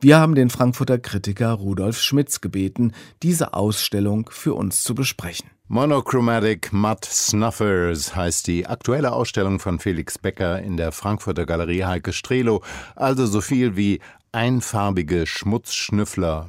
[0.00, 5.50] Wir haben den Frankfurter Kritiker Rudolf Schmitz gebeten, diese Ausstellung für uns zu besprechen.
[5.68, 12.12] Monochromatic Mud Snuffers heißt die aktuelle Ausstellung von Felix Becker in der Frankfurter Galerie Heike
[12.12, 12.62] Strelo,
[12.94, 14.00] also so viel wie
[14.32, 16.48] einfarbige Schmutzschnüffler.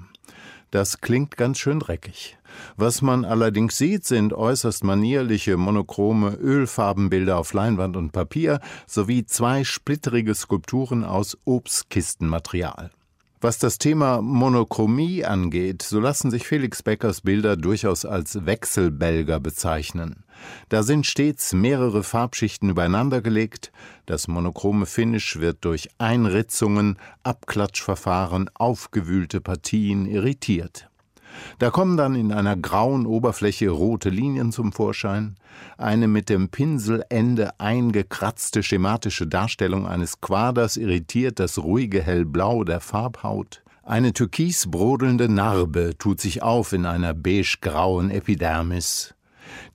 [0.72, 2.38] Das klingt ganz schön dreckig.
[2.78, 9.66] Was man allerdings sieht, sind äußerst manierliche, monochrome Ölfarbenbilder auf Leinwand und Papier sowie zwei
[9.66, 12.90] splitterige Skulpturen aus Obstkistenmaterial.
[13.42, 20.23] Was das Thema Monochromie angeht, so lassen sich Felix Beckers Bilder durchaus als Wechselbälger bezeichnen.
[20.70, 23.72] Da sind stets mehrere Farbschichten übereinandergelegt,
[24.06, 30.90] das monochrome Finish wird durch Einritzungen, Abklatschverfahren, aufgewühlte Partien irritiert.
[31.58, 35.36] Da kommen dann in einer grauen Oberfläche rote Linien zum Vorschein,
[35.78, 43.64] eine mit dem Pinselende eingekratzte schematische Darstellung eines Quaders irritiert das ruhige Hellblau der Farbhaut,
[43.86, 49.14] eine türkisbrodelnde Narbe tut sich auf in einer beigegrauen Epidermis,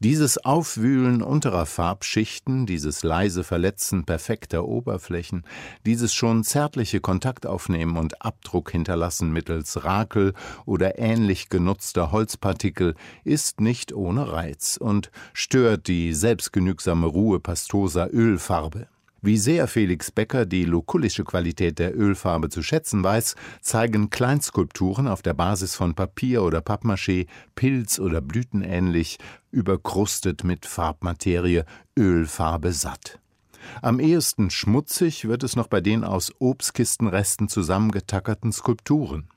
[0.01, 5.45] dieses Aufwühlen unterer Farbschichten, dieses leise Verletzen perfekter Oberflächen,
[5.87, 10.35] dieses schon zärtliche Kontaktaufnehmen und Abdruck hinterlassen mittels Rakel
[10.67, 18.89] oder ähnlich genutzter Holzpartikel ist nicht ohne Reiz und stört die selbstgenügsame Ruhe pastoser Ölfarbe.
[19.21, 25.23] Wie sehr Felix Becker die lokulische Qualität der Ölfarbe zu schätzen weiß, zeigen Kleinskulpturen auf
[25.23, 29.19] der Basis von Papier oder Pappmaché, Pilz oder Blütenähnlich,
[29.51, 31.65] überkrustet mit Farbmaterie,
[31.99, 33.19] Ölfarbe satt.
[33.83, 39.29] Am ehesten schmutzig wird es noch bei den aus Obstkistenresten zusammengetackerten Skulpturen.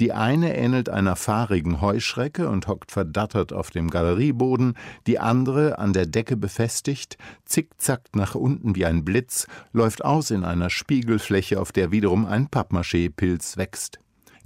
[0.00, 4.74] Die eine ähnelt einer fahrigen Heuschrecke und hockt verdattert auf dem Galerieboden,
[5.06, 10.44] die andere, an der Decke befestigt, zickzackt nach unten wie ein Blitz, läuft aus in
[10.44, 13.98] einer Spiegelfläche, auf der wiederum ein Pappmaché-Pilz wächst.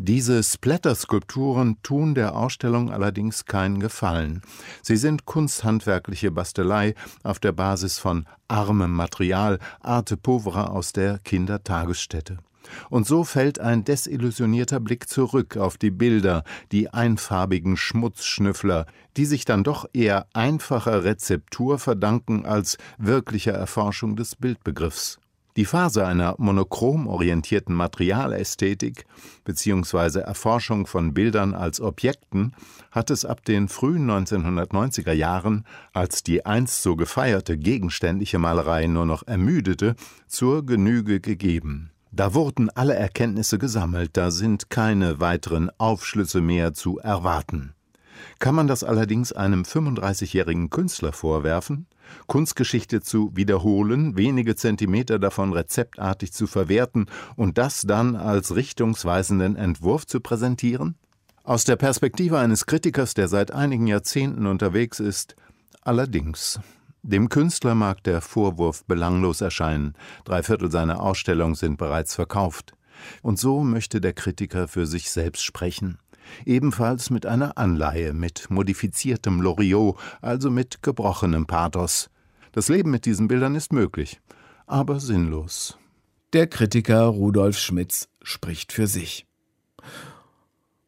[0.03, 4.41] Diese Splatter-Skulpturen tun der Ausstellung allerdings keinen Gefallen.
[4.81, 12.39] Sie sind kunsthandwerkliche Bastelei auf der Basis von armem Material, Arte Povera aus der Kindertagesstätte.
[12.89, 19.45] Und so fällt ein desillusionierter Blick zurück auf die Bilder, die einfarbigen Schmutzschnüffler, die sich
[19.45, 25.19] dann doch eher einfacher Rezeptur verdanken als wirklicher Erforschung des Bildbegriffs.
[25.57, 29.05] Die Phase einer monochrom orientierten Materialästhetik
[29.45, 30.21] bzw.
[30.21, 32.55] Erforschung von Bildern als Objekten
[32.93, 39.07] hat es ab den frühen 1990er Jahren, als die einst so gefeierte gegenständliche Malerei nur
[39.07, 39.97] noch ermüdete,
[40.29, 41.91] zur Genüge gegeben.
[42.13, 47.75] Da wurden alle Erkenntnisse gesammelt, da sind keine weiteren Aufschlüsse mehr zu erwarten.
[48.39, 51.87] Kann man das allerdings einem 35-jährigen Künstler vorwerfen?
[52.27, 57.07] Kunstgeschichte zu wiederholen, wenige Zentimeter davon rezeptartig zu verwerten
[57.37, 60.97] und das dann als richtungsweisenden Entwurf zu präsentieren?
[61.45, 65.37] Aus der Perspektive eines Kritikers, der seit einigen Jahrzehnten unterwegs ist,
[65.83, 66.61] allerdings.
[67.03, 69.95] Dem Künstler mag der Vorwurf belanglos erscheinen,
[70.25, 72.75] drei Viertel seiner Ausstellung sind bereits verkauft.
[73.23, 75.99] Und so möchte der Kritiker für sich selbst sprechen
[76.45, 82.11] ebenfalls mit einer Anleihe, mit modifiziertem Loriot, also mit gebrochenem Pathos.
[82.53, 84.21] Das Leben mit diesen Bildern ist möglich,
[84.67, 85.79] aber sinnlos.
[86.33, 89.27] Der Kritiker Rudolf Schmitz spricht für sich.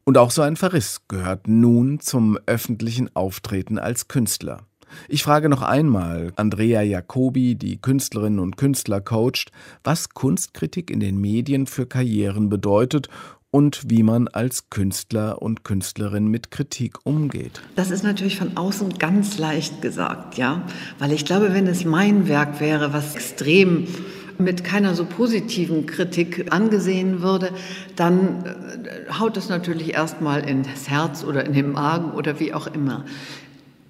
[0.05, 4.65] Und auch so ein Verriss gehört nun zum öffentlichen Auftreten als Künstler.
[5.07, 9.51] Ich frage noch einmal Andrea Jacobi, die Künstlerinnen und Künstler coacht,
[9.83, 13.09] was Kunstkritik in den Medien für Karrieren bedeutet
[13.53, 17.61] und wie man als Künstler und Künstlerin mit Kritik umgeht.
[17.75, 20.63] Das ist natürlich von außen ganz leicht gesagt, ja,
[20.97, 23.87] weil ich glaube, wenn es mein Werk wäre, was extrem
[24.39, 27.51] mit keiner so positiven Kritik angesehen würde,
[27.95, 32.67] dann äh, haut es natürlich erstmal ins Herz oder in den Magen oder wie auch
[32.67, 33.05] immer.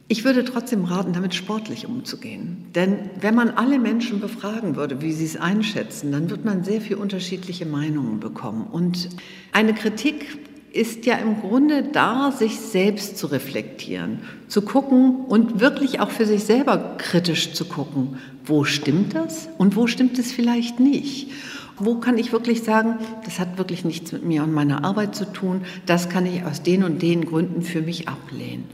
[0.10, 2.66] Ich würde trotzdem raten, damit sportlich umzugehen.
[2.76, 6.82] Denn wenn man alle Menschen befragen würde, wie sie es einschätzen, dann wird man sehr
[6.82, 8.68] viele unterschiedliche Meinungen bekommen.
[8.70, 9.10] Und
[9.54, 10.26] eine Kritik
[10.74, 16.26] ist ja im Grunde da, sich selbst zu reflektieren, zu gucken und wirklich auch für
[16.26, 21.32] sich selber kritisch zu gucken, wo stimmt das und wo stimmt es vielleicht nicht.
[21.78, 25.32] Wo kann ich wirklich sagen, das hat wirklich nichts mit mir und meiner Arbeit zu
[25.32, 28.66] tun, das kann ich aus den und den Gründen für mich ablehnen.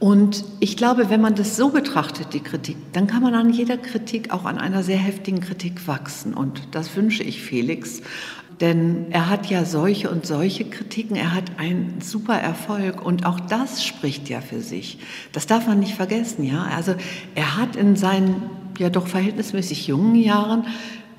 [0.00, 3.76] Und ich glaube, wenn man das so betrachtet, die Kritik, dann kann man an jeder
[3.76, 6.34] Kritik, auch an einer sehr heftigen Kritik wachsen.
[6.34, 8.02] Und das wünsche ich Felix.
[8.60, 13.40] Denn er hat ja solche und solche Kritiken, er hat einen super Erfolg und auch
[13.40, 14.98] das spricht ja für sich.
[15.32, 16.62] Das darf man nicht vergessen, ja.
[16.74, 16.94] Also
[17.34, 18.42] er hat in seinen
[18.78, 20.66] ja doch verhältnismäßig jungen Jahren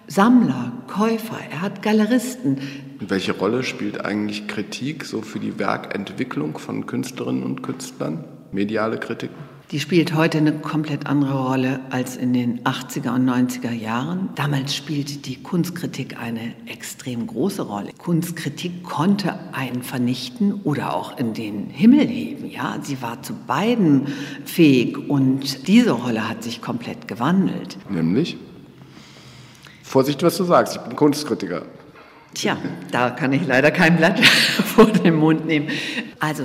[0.07, 2.59] Sammler, Käufer, er hat Galeristen.
[2.99, 8.23] Welche Rolle spielt eigentlich Kritik so für die Werkentwicklung von Künstlerinnen und Künstlern?
[8.55, 9.29] Mediale Kritik?
[9.71, 14.29] Die spielt heute eine komplett andere Rolle als in den 80er und 90er Jahren.
[14.35, 17.89] Damals spielte die Kunstkritik eine extrem große Rolle.
[17.97, 22.47] Kunstkritik konnte einen vernichten oder auch in den Himmel heben.
[22.47, 24.07] Ja, sie war zu beiden
[24.45, 27.77] fähig und diese Rolle hat sich komplett gewandelt.
[27.89, 28.37] Nämlich?
[29.81, 30.75] Vorsicht, was du sagst.
[30.75, 31.63] Ich bin Kunstkritiker.
[32.35, 32.57] Tja,
[32.91, 34.19] da kann ich leider kein Blatt
[34.75, 35.69] vor den Mund nehmen.
[36.19, 36.43] Also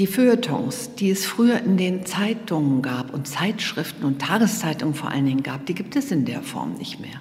[0.00, 5.26] die Feuilletons, die es früher in den Zeitungen gab und Zeitschriften und Tageszeitungen vor allen
[5.26, 7.20] Dingen gab, die gibt es in der Form nicht mehr.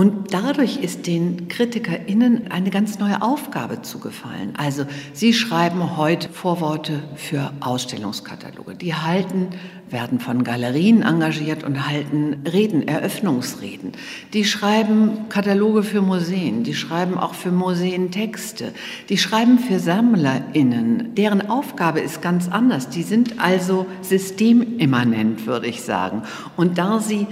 [0.00, 4.54] Und dadurch ist den KritikerInnen eine ganz neue Aufgabe zugefallen.
[4.56, 8.76] Also sie schreiben heute Vorworte für Ausstellungskataloge.
[8.76, 9.48] Die halten,
[9.90, 13.92] werden von Galerien engagiert und halten Reden, Eröffnungsreden.
[14.32, 18.72] Die schreiben Kataloge für Museen, die schreiben auch für Museen Texte,
[19.10, 21.14] die schreiben für SammlerInnen.
[21.14, 22.88] Deren Aufgabe ist ganz anders.
[22.88, 26.22] Die sind also systemimmanent, würde ich sagen.
[26.56, 27.26] Und da sie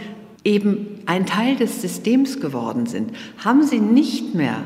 [0.49, 3.13] eben ein Teil des Systems geworden sind,
[3.45, 4.57] haben sie nicht mehr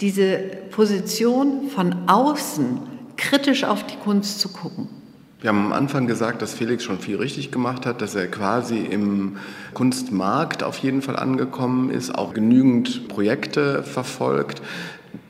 [0.00, 0.38] diese
[0.70, 2.80] Position von außen
[3.16, 4.88] kritisch auf die Kunst zu gucken.
[5.40, 8.78] Wir haben am Anfang gesagt, dass Felix schon viel richtig gemacht hat, dass er quasi
[8.78, 9.36] im
[9.72, 14.60] Kunstmarkt auf jeden Fall angekommen ist, auch genügend Projekte verfolgt.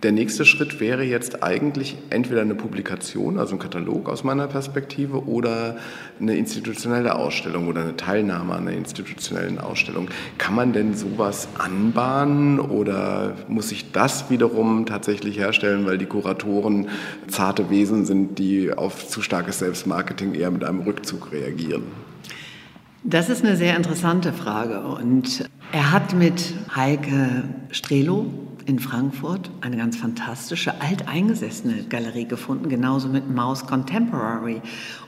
[0.03, 5.27] Der nächste Schritt wäre jetzt eigentlich entweder eine Publikation, also ein Katalog aus meiner Perspektive,
[5.27, 5.77] oder
[6.21, 10.09] eine institutionelle Ausstellung oder eine Teilnahme an einer institutionellen Ausstellung.
[10.37, 16.89] Kann man denn sowas anbahnen oder muss ich das wiederum tatsächlich herstellen, weil die Kuratoren
[17.29, 21.83] zarte Wesen sind, die auf zu starkes Selbstmarketing eher mit einem Rückzug reagieren?
[23.05, 28.27] Das ist eine sehr interessante Frage und er hat mit Heike Strelo
[28.69, 34.61] in Frankfurt eine ganz fantastische, alteingesessene Galerie gefunden, genauso mit Maus Contemporary.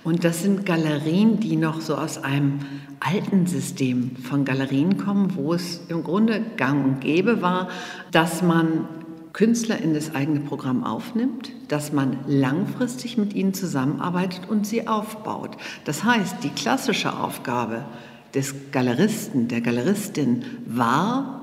[0.03, 2.61] Und das sind Galerien, die noch so aus einem
[3.01, 7.69] alten System von Galerien kommen, wo es im Grunde gang und gäbe war,
[8.13, 8.89] dass man
[9.35, 15.57] Künstler in das eigene Programm aufnimmt, dass man langfristig mit ihnen zusammenarbeitet und sie aufbaut.
[15.85, 17.85] Das heißt, die klassische Aufgabe
[18.35, 21.40] des Galeristen, der Galeristin war,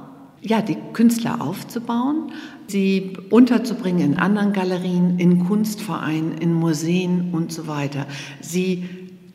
[0.48, 2.32] ja, die Künstler aufzubauen,
[2.68, 8.06] sie unterzubringen in anderen Galerien, in Kunstvereinen, in Museen und so weiter.
[8.39, 8.86] Sie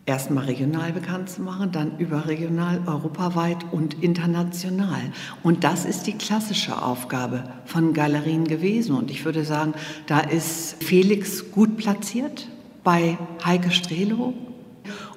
[0.07, 5.13] erstmal regional bekannt zu machen, dann überregional, europaweit und international.
[5.43, 8.97] Und das ist die klassische Aufgabe von Galerien gewesen.
[8.97, 9.75] Und ich würde sagen,
[10.07, 12.49] da ist Felix gut platziert
[12.83, 14.35] bei Heike Strelo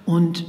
[0.06, 0.46] und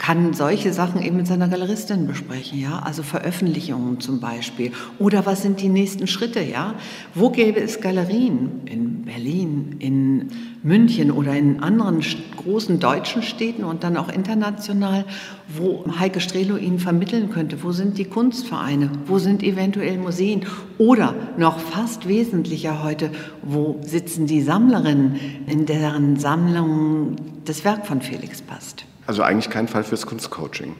[0.00, 4.72] kann solche Sachen eben mit seiner Galeristin besprechen, ja, also Veröffentlichungen zum Beispiel.
[4.98, 6.74] Oder was sind die nächsten Schritte, ja?
[7.14, 10.28] Wo gäbe es Galerien in Berlin, in
[10.62, 12.00] München oder in anderen
[12.38, 15.04] großen deutschen Städten und dann auch international,
[15.48, 17.62] wo Heike Strelo Ihnen vermitteln könnte?
[17.62, 18.90] Wo sind die Kunstvereine?
[19.04, 20.46] Wo sind eventuell Museen?
[20.78, 23.10] Oder noch fast wesentlicher heute,
[23.42, 28.86] wo sitzen die Sammlerinnen, in deren Sammlung das Werk von Felix passt?
[29.10, 30.76] Also eigentlich kein Fall fürs Kunstcoaching.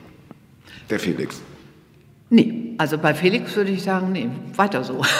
[0.88, 1.40] Der Felix.
[2.28, 5.02] Nee, also bei Felix würde ich sagen, nee, weiter so.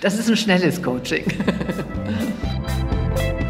[0.00, 1.24] Das ist ein schnelles Coaching.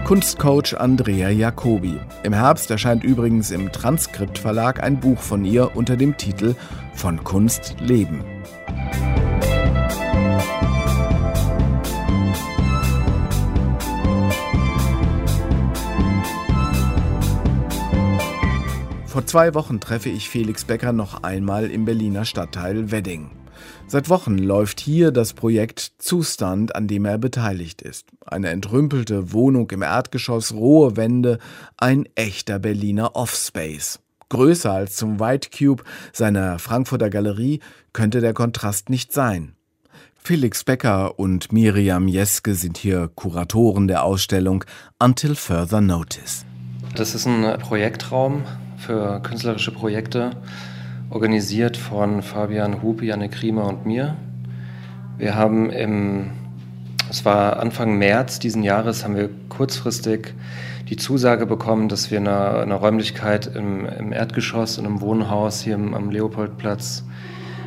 [0.05, 2.01] Kunstcoach Andrea Jacobi.
[2.25, 6.57] Im Herbst erscheint übrigens im Transkript Verlag ein Buch von ihr unter dem Titel
[6.93, 8.25] Von Kunst leben.
[19.17, 23.31] Vor zwei Wochen treffe ich Felix Becker noch einmal im Berliner Stadtteil Wedding.
[23.87, 28.09] Seit Wochen läuft hier das Projekt Zustand, an dem er beteiligt ist.
[28.27, 31.39] Eine entrümpelte Wohnung im Erdgeschoss, rohe Wände,
[31.79, 34.01] ein echter Berliner Offspace.
[34.29, 37.61] Größer als zum White Cube seiner Frankfurter Galerie
[37.95, 39.55] könnte der Kontrast nicht sein.
[40.14, 44.62] Felix Becker und Miriam Jeske sind hier Kuratoren der Ausstellung
[45.03, 46.45] Until Further Notice.
[46.95, 48.43] Das ist ein Projektraum,
[48.87, 50.30] für künstlerische Projekte,
[51.11, 54.16] organisiert von Fabian Hupe, Janne Riemer und mir.
[55.18, 56.30] Wir haben im,
[57.11, 60.34] es war Anfang März diesen Jahres, haben wir kurzfristig
[60.89, 65.74] die Zusage bekommen, dass wir eine, eine Räumlichkeit im, im, Erdgeschoss in einem Wohnhaus hier
[65.74, 67.03] am Leopoldplatz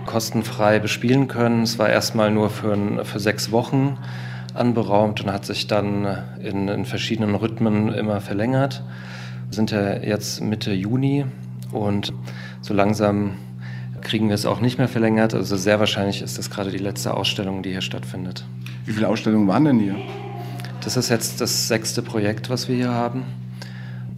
[0.06, 1.64] kostenfrei bespielen können.
[1.64, 3.98] Es war erstmal nur für, für sechs Wochen
[4.54, 6.08] anberaumt und hat sich dann
[6.42, 8.84] in, in verschiedenen Rhythmen immer verlängert
[9.52, 11.26] sind ja jetzt Mitte Juni
[11.72, 12.14] und
[12.62, 13.34] so langsam
[14.02, 15.34] kriegen wir es auch nicht mehr verlängert.
[15.34, 18.46] Also sehr wahrscheinlich ist das gerade die letzte Ausstellung, die hier stattfindet.
[18.86, 19.96] Wie viele Ausstellungen waren denn hier?
[20.82, 23.26] Das ist jetzt das sechste Projekt, was wir hier haben.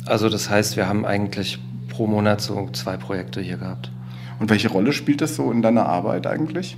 [0.06, 1.60] Also das heißt, wir haben eigentlich
[1.90, 3.92] pro Monat so zwei Projekte hier gehabt.
[4.40, 6.78] Und welche Rolle spielt das so in deiner Arbeit eigentlich?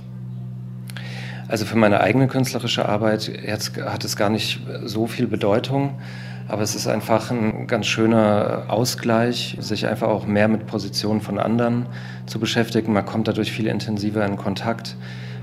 [1.48, 5.98] Also für meine eigene künstlerische Arbeit jetzt hat es gar nicht so viel Bedeutung.
[6.46, 11.38] Aber es ist einfach ein ganz schöner Ausgleich, sich einfach auch mehr mit Positionen von
[11.38, 11.86] anderen
[12.26, 12.92] zu beschäftigen.
[12.92, 14.96] Man kommt dadurch viel intensiver in Kontakt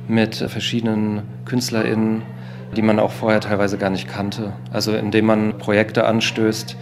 [0.07, 2.21] mit verschiedenen KünstlerInnen,
[2.75, 4.53] die man auch vorher teilweise gar nicht kannte.
[4.71, 6.77] Also indem man Projekte anstößt,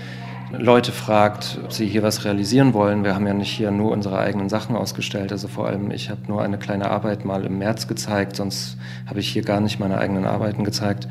[0.51, 3.03] Leute fragt, ob sie hier was realisieren wollen.
[3.03, 5.31] Wir haben ja nicht hier nur unsere eigenen Sachen ausgestellt.
[5.31, 9.19] Also vor allem, ich habe nur eine kleine Arbeit mal im März gezeigt, sonst habe
[9.19, 11.07] ich hier gar nicht meine eigenen Arbeiten gezeigt.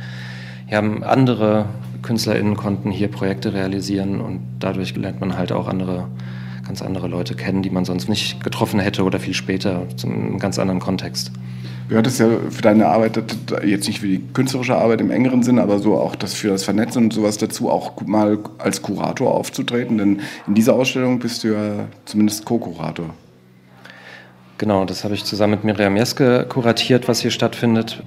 [0.67, 1.67] Wir haben andere
[2.03, 6.09] KünstlerInnen konnten hier Projekte realisieren und dadurch lernt man halt auch andere,
[6.67, 10.39] ganz andere Leute kennen, die man sonst nicht getroffen hätte oder viel später, zum einem
[10.39, 11.33] ganz anderen Kontext.
[11.89, 13.23] Gehört es ja für deine Arbeit,
[13.65, 16.65] jetzt nicht für die künstlerische Arbeit im engeren Sinne, aber so auch das für das
[16.65, 19.97] Vernetzen und sowas dazu, auch mal als Kurator aufzutreten?
[19.97, 23.15] Denn in dieser Ausstellung bist du ja zumindest Co-Kurator.
[24.59, 28.03] Genau, das habe ich zusammen mit Miriam Jeske kuratiert, was hier stattfindet.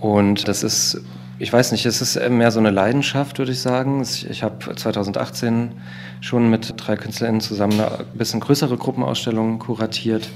[0.00, 1.00] Und das ist
[1.38, 4.00] ich weiß nicht, es ist mehr so eine Leidenschaft, würde ich sagen.
[4.02, 5.72] Ich habe 2018
[6.20, 10.28] schon mit drei KünstlerInnen zusammen eine bisschen größere Gruppenausstellung kuratiert.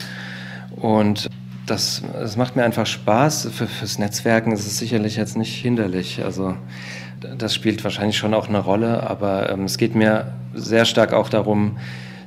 [0.74, 1.30] Und
[1.66, 3.48] das, das macht mir einfach Spaß.
[3.52, 6.22] Für, fürs Netzwerken ist es sicherlich jetzt nicht hinderlich.
[6.24, 6.54] Also
[7.38, 11.28] das spielt wahrscheinlich schon auch eine Rolle, aber ähm, es geht mir sehr stark auch
[11.28, 11.78] darum,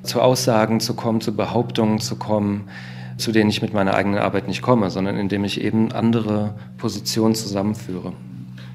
[0.04, 2.70] zu Aussagen zu kommen, zu Behauptungen zu kommen,
[3.18, 7.36] zu denen ich mit meiner eigenen Arbeit nicht komme, sondern indem ich eben andere Positionen
[7.36, 8.14] zusammenführe.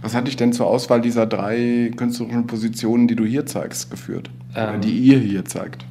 [0.02, 4.30] Was hat dich denn zur Auswahl dieser drei künstlerischen Positionen, die du hier zeigst, geführt?
[4.54, 5.86] Ähm, die ihr hier zeigt?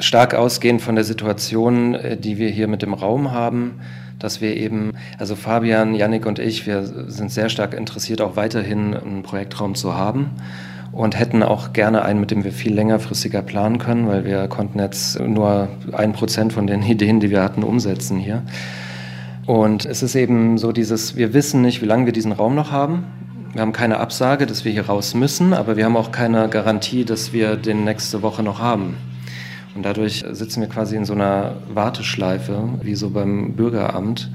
[0.00, 3.80] Stark ausgehend von der Situation, äh, die wir hier mit dem Raum haben,
[4.18, 8.94] dass wir eben, also Fabian, Yannick und ich, wir sind sehr stark interessiert, auch weiterhin
[8.94, 10.30] einen Projektraum zu haben
[10.92, 14.78] und hätten auch gerne einen, mit dem wir viel längerfristiger planen können, weil wir konnten
[14.78, 18.42] jetzt nur ein Prozent von den Ideen, die wir hatten, umsetzen hier.
[19.46, 22.70] Und es ist eben so dieses, wir wissen nicht, wie lange wir diesen Raum noch
[22.70, 23.04] haben.
[23.52, 27.04] Wir haben keine Absage, dass wir hier raus müssen, aber wir haben auch keine Garantie,
[27.04, 28.96] dass wir den nächste Woche noch haben.
[29.74, 34.30] Und dadurch sitzen wir quasi in so einer Warteschleife, wie so beim Bürgeramt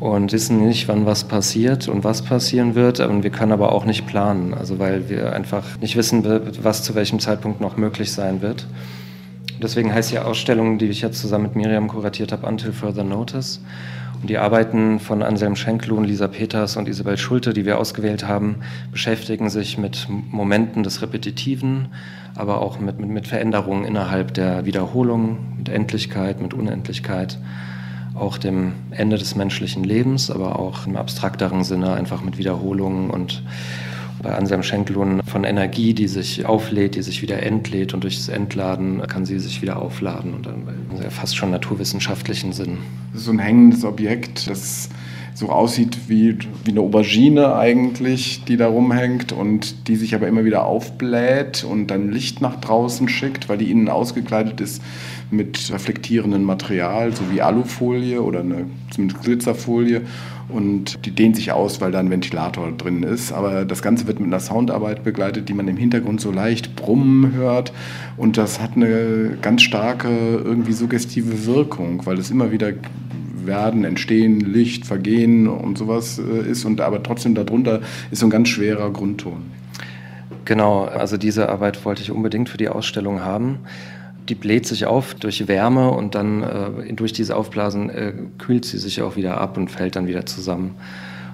[0.00, 3.00] und wissen nicht, wann was passiert und was passieren wird.
[3.00, 6.24] Und wir können aber auch nicht planen, also weil wir einfach nicht wissen,
[6.62, 8.66] was zu welchem Zeitpunkt noch möglich sein wird.
[9.62, 13.60] Deswegen heißt die Ausstellung, die ich jetzt zusammen mit Miriam kuratiert habe, Until Further Notice.
[14.20, 18.56] Und die Arbeiten von Anselm Schenklun, Lisa Peters und Isabel Schulte, die wir ausgewählt haben,
[18.90, 21.88] beschäftigen sich mit Momenten des Repetitiven,
[22.34, 27.38] aber auch mit, mit, mit Veränderungen innerhalb der Wiederholung, mit Endlichkeit, mit Unendlichkeit,
[28.14, 33.42] auch dem Ende des menschlichen Lebens, aber auch im abstrakteren Sinne einfach mit Wiederholungen und
[34.22, 38.28] bei Anselm Schenkelun von Energie, die sich auflädt, die sich wieder entlädt und durch das
[38.28, 40.62] Entladen kann sie sich wieder aufladen und dann
[41.10, 42.78] fast schon naturwissenschaftlichen Sinn.
[43.14, 44.90] So ein hängendes Objekt, das
[45.34, 50.44] so aussieht wie, wie eine Aubergine eigentlich, die da rumhängt und die sich aber immer
[50.44, 54.82] wieder aufbläht und dann Licht nach draußen schickt, weil die innen ausgekleidet ist
[55.30, 60.02] mit reflektierendem Material, so wie Alufolie oder eine, zumindest Glitzerfolie
[60.52, 63.32] und die dehnt sich aus, weil da ein Ventilator drin ist.
[63.32, 67.32] Aber das Ganze wird mit einer Soundarbeit begleitet, die man im Hintergrund so leicht brummen
[67.32, 67.72] hört.
[68.16, 72.72] Und das hat eine ganz starke, irgendwie suggestive Wirkung, weil es immer wieder
[73.46, 76.64] werden, entstehen, Licht, vergehen und sowas äh, ist.
[76.64, 77.80] Und aber trotzdem darunter
[78.10, 79.50] ist so ein ganz schwerer Grundton.
[80.44, 83.60] Genau, also diese Arbeit wollte ich unbedingt für die Ausstellung haben
[84.28, 88.78] die bläht sich auf durch Wärme und dann äh, durch diese Aufblasen äh, kühlt sie
[88.78, 90.76] sich auch wieder ab und fällt dann wieder zusammen.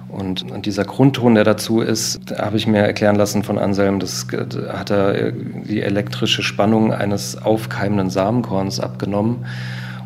[0.09, 4.25] Und, dieser Grundton, der dazu ist, habe ich mir erklären lassen von Anselm, das
[4.69, 5.33] hat er äh,
[5.65, 9.45] die elektrische Spannung eines aufkeimenden Samenkorns abgenommen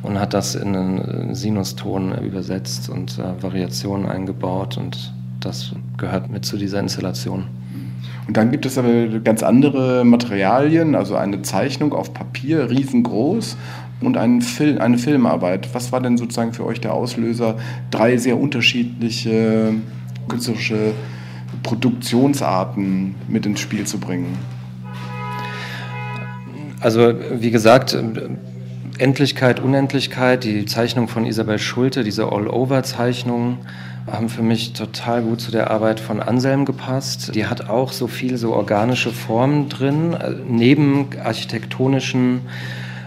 [0.03, 6.45] und hat das in einen Sinuston übersetzt und äh, Variationen eingebaut und das gehört mit
[6.45, 7.45] zu dieser Installation.
[8.27, 13.57] Und dann gibt es aber ganz andere Materialien, also eine Zeichnung auf Papier, riesengroß
[14.01, 15.73] und einen Film, eine Filmarbeit.
[15.73, 17.57] Was war denn sozusagen für euch der Auslöser,
[17.91, 19.73] drei sehr unterschiedliche
[20.29, 20.93] künstlerische
[21.63, 24.37] Produktionsarten mit ins Spiel zu bringen?
[26.79, 27.97] Also wie gesagt,
[28.99, 33.57] Endlichkeit, Unendlichkeit, die Zeichnung von Isabel Schulte, diese All-Over-Zeichnung,
[34.11, 37.33] haben für mich total gut zu der Arbeit von Anselm gepasst.
[37.35, 42.41] Die hat auch so viel so organische Formen drin, äh, neben architektonischen,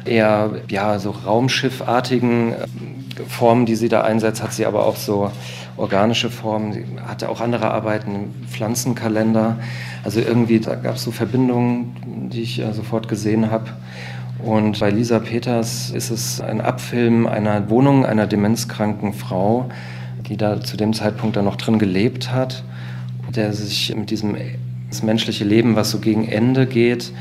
[0.05, 2.57] eher ja, so raumschiffartigen äh,
[3.29, 5.31] Formen, die sie da einsetzt, hat sie aber auch so
[5.77, 6.73] organische Formen.
[6.73, 9.57] Sie hatte auch andere Arbeiten Pflanzenkalender.
[10.05, 13.67] Also irgendwie, da gab es so Verbindungen, die ich sofort gesehen habe.
[14.43, 19.69] Und bei Lisa Peters ist es ein Abfilm einer Wohnung einer demenzkranken Frau,
[20.29, 22.65] die da zu dem Zeitpunkt dann noch drin gelebt hat,
[23.35, 24.37] der sich mit diesem
[24.89, 27.13] das menschliche Leben, was so gegen Ende geht,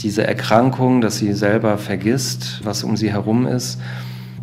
[0.00, 3.80] diese Erkrankung, dass sie selber vergisst, was um sie herum ist.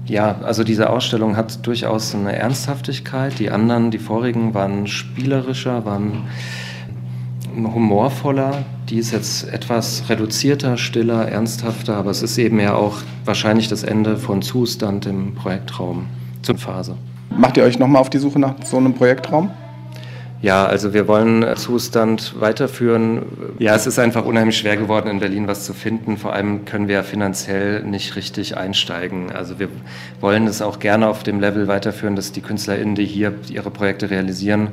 [0.06, 3.40] Ja, also diese Ausstellung hat durchaus eine Ernsthaftigkeit.
[3.40, 6.24] Die anderen, die vorigen, waren spielerischer, waren
[7.56, 8.64] humorvoller.
[8.90, 13.84] Die ist jetzt etwas reduzierter, stiller, ernsthafter, aber es ist eben ja auch wahrscheinlich das
[13.84, 16.08] Ende von Zustand im Projektraum
[16.42, 16.96] zur Phase.
[17.36, 19.50] Macht ihr euch nochmal auf die Suche nach so einem Projektraum?
[20.46, 23.24] Ja, also wir wollen Zustand weiterführen.
[23.58, 26.18] Ja, es ist einfach unheimlich schwer geworden, in Berlin was zu finden.
[26.18, 29.32] Vor allem können wir finanziell nicht richtig einsteigen.
[29.32, 29.70] Also wir
[30.20, 34.12] wollen es auch gerne auf dem Level weiterführen, dass die KünstlerInnen, die hier ihre Projekte
[34.12, 34.68] realisieren,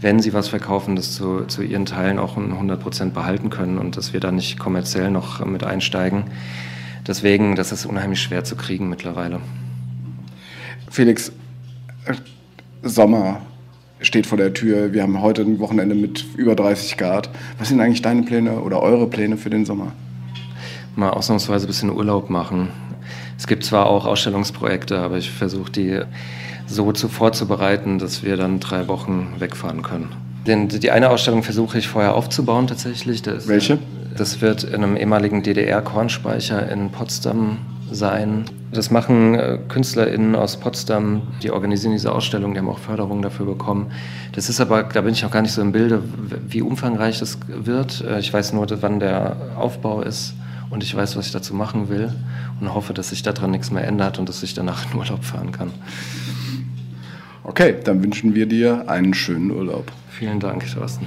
[0.00, 3.98] wenn sie was verkaufen, das zu, zu ihren Teilen auch 100 Prozent behalten können und
[3.98, 6.24] dass wir da nicht kommerziell noch mit einsteigen.
[7.06, 9.40] Deswegen, das ist unheimlich schwer zu kriegen mittlerweile.
[10.88, 11.30] Felix,
[12.82, 13.42] Sommer
[14.00, 14.92] steht vor der Tür.
[14.92, 17.30] Wir haben heute ein Wochenende mit über 30 Grad.
[17.58, 19.92] Was sind eigentlich deine Pläne oder eure Pläne für den Sommer?
[20.96, 22.68] Mal ausnahmsweise ein bisschen Urlaub machen.
[23.38, 26.00] Es gibt zwar auch Ausstellungsprojekte, aber ich versuche die
[26.66, 30.10] so zu vorzubereiten, dass wir dann drei Wochen wegfahren können.
[30.46, 33.22] Den, die eine Ausstellung versuche ich vorher aufzubauen tatsächlich.
[33.22, 33.78] Das, Welche?
[34.16, 37.58] Das wird in einem ehemaligen DDR-Kornspeicher in Potsdam
[37.90, 38.44] sein.
[38.72, 43.46] Das machen äh, KünstlerInnen aus Potsdam, die organisieren diese Ausstellung, die haben auch Förderung dafür
[43.46, 43.90] bekommen.
[44.32, 46.02] Das ist aber, da bin ich auch gar nicht so im Bilde,
[46.46, 48.02] wie umfangreich das wird.
[48.02, 50.34] Äh, ich weiß nur, wann der Aufbau ist
[50.70, 52.12] und ich weiß, was ich dazu machen will
[52.60, 55.50] und hoffe, dass sich daran nichts mehr ändert und dass ich danach in Urlaub fahren
[55.50, 55.72] kann.
[57.50, 59.90] Okay, dann wünschen wir dir einen schönen Urlaub.
[60.08, 61.04] Vielen Dank, Thorsten.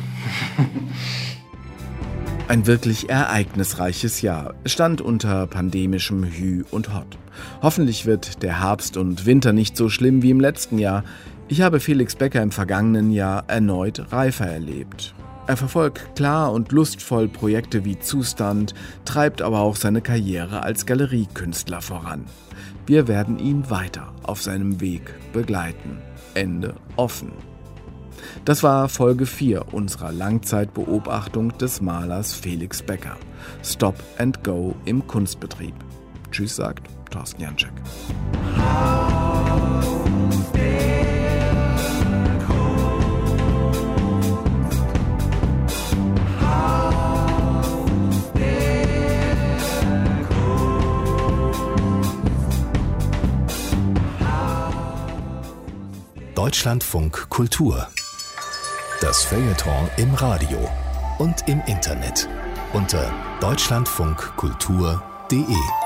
[2.49, 7.17] Ein wirklich ereignisreiches Jahr stand unter pandemischem Hü und Hot.
[7.61, 11.05] Hoffentlich wird der Herbst und Winter nicht so schlimm wie im letzten Jahr.
[11.47, 15.15] Ich habe Felix Becker im vergangenen Jahr erneut reifer erlebt.
[15.47, 18.73] Er verfolgt klar und lustvoll Projekte wie Zustand,
[19.05, 22.25] treibt aber auch seine Karriere als Galeriekünstler voran.
[22.85, 26.01] Wir werden ihn weiter auf seinem Weg begleiten.
[26.33, 27.31] Ende offen.
[28.45, 33.17] Das war Folge 4 unserer Langzeitbeobachtung des Malers Felix Becker.
[33.63, 35.75] Stop and Go im Kunstbetrieb.
[36.31, 37.73] Tschüss sagt Thorsten Janczek.
[56.43, 57.87] Deutschlandfunk Kultur.
[58.99, 60.69] Das Feuilleton im Radio
[61.17, 62.27] und im Internet
[62.73, 65.82] unter deutschlandfunkkultur.de.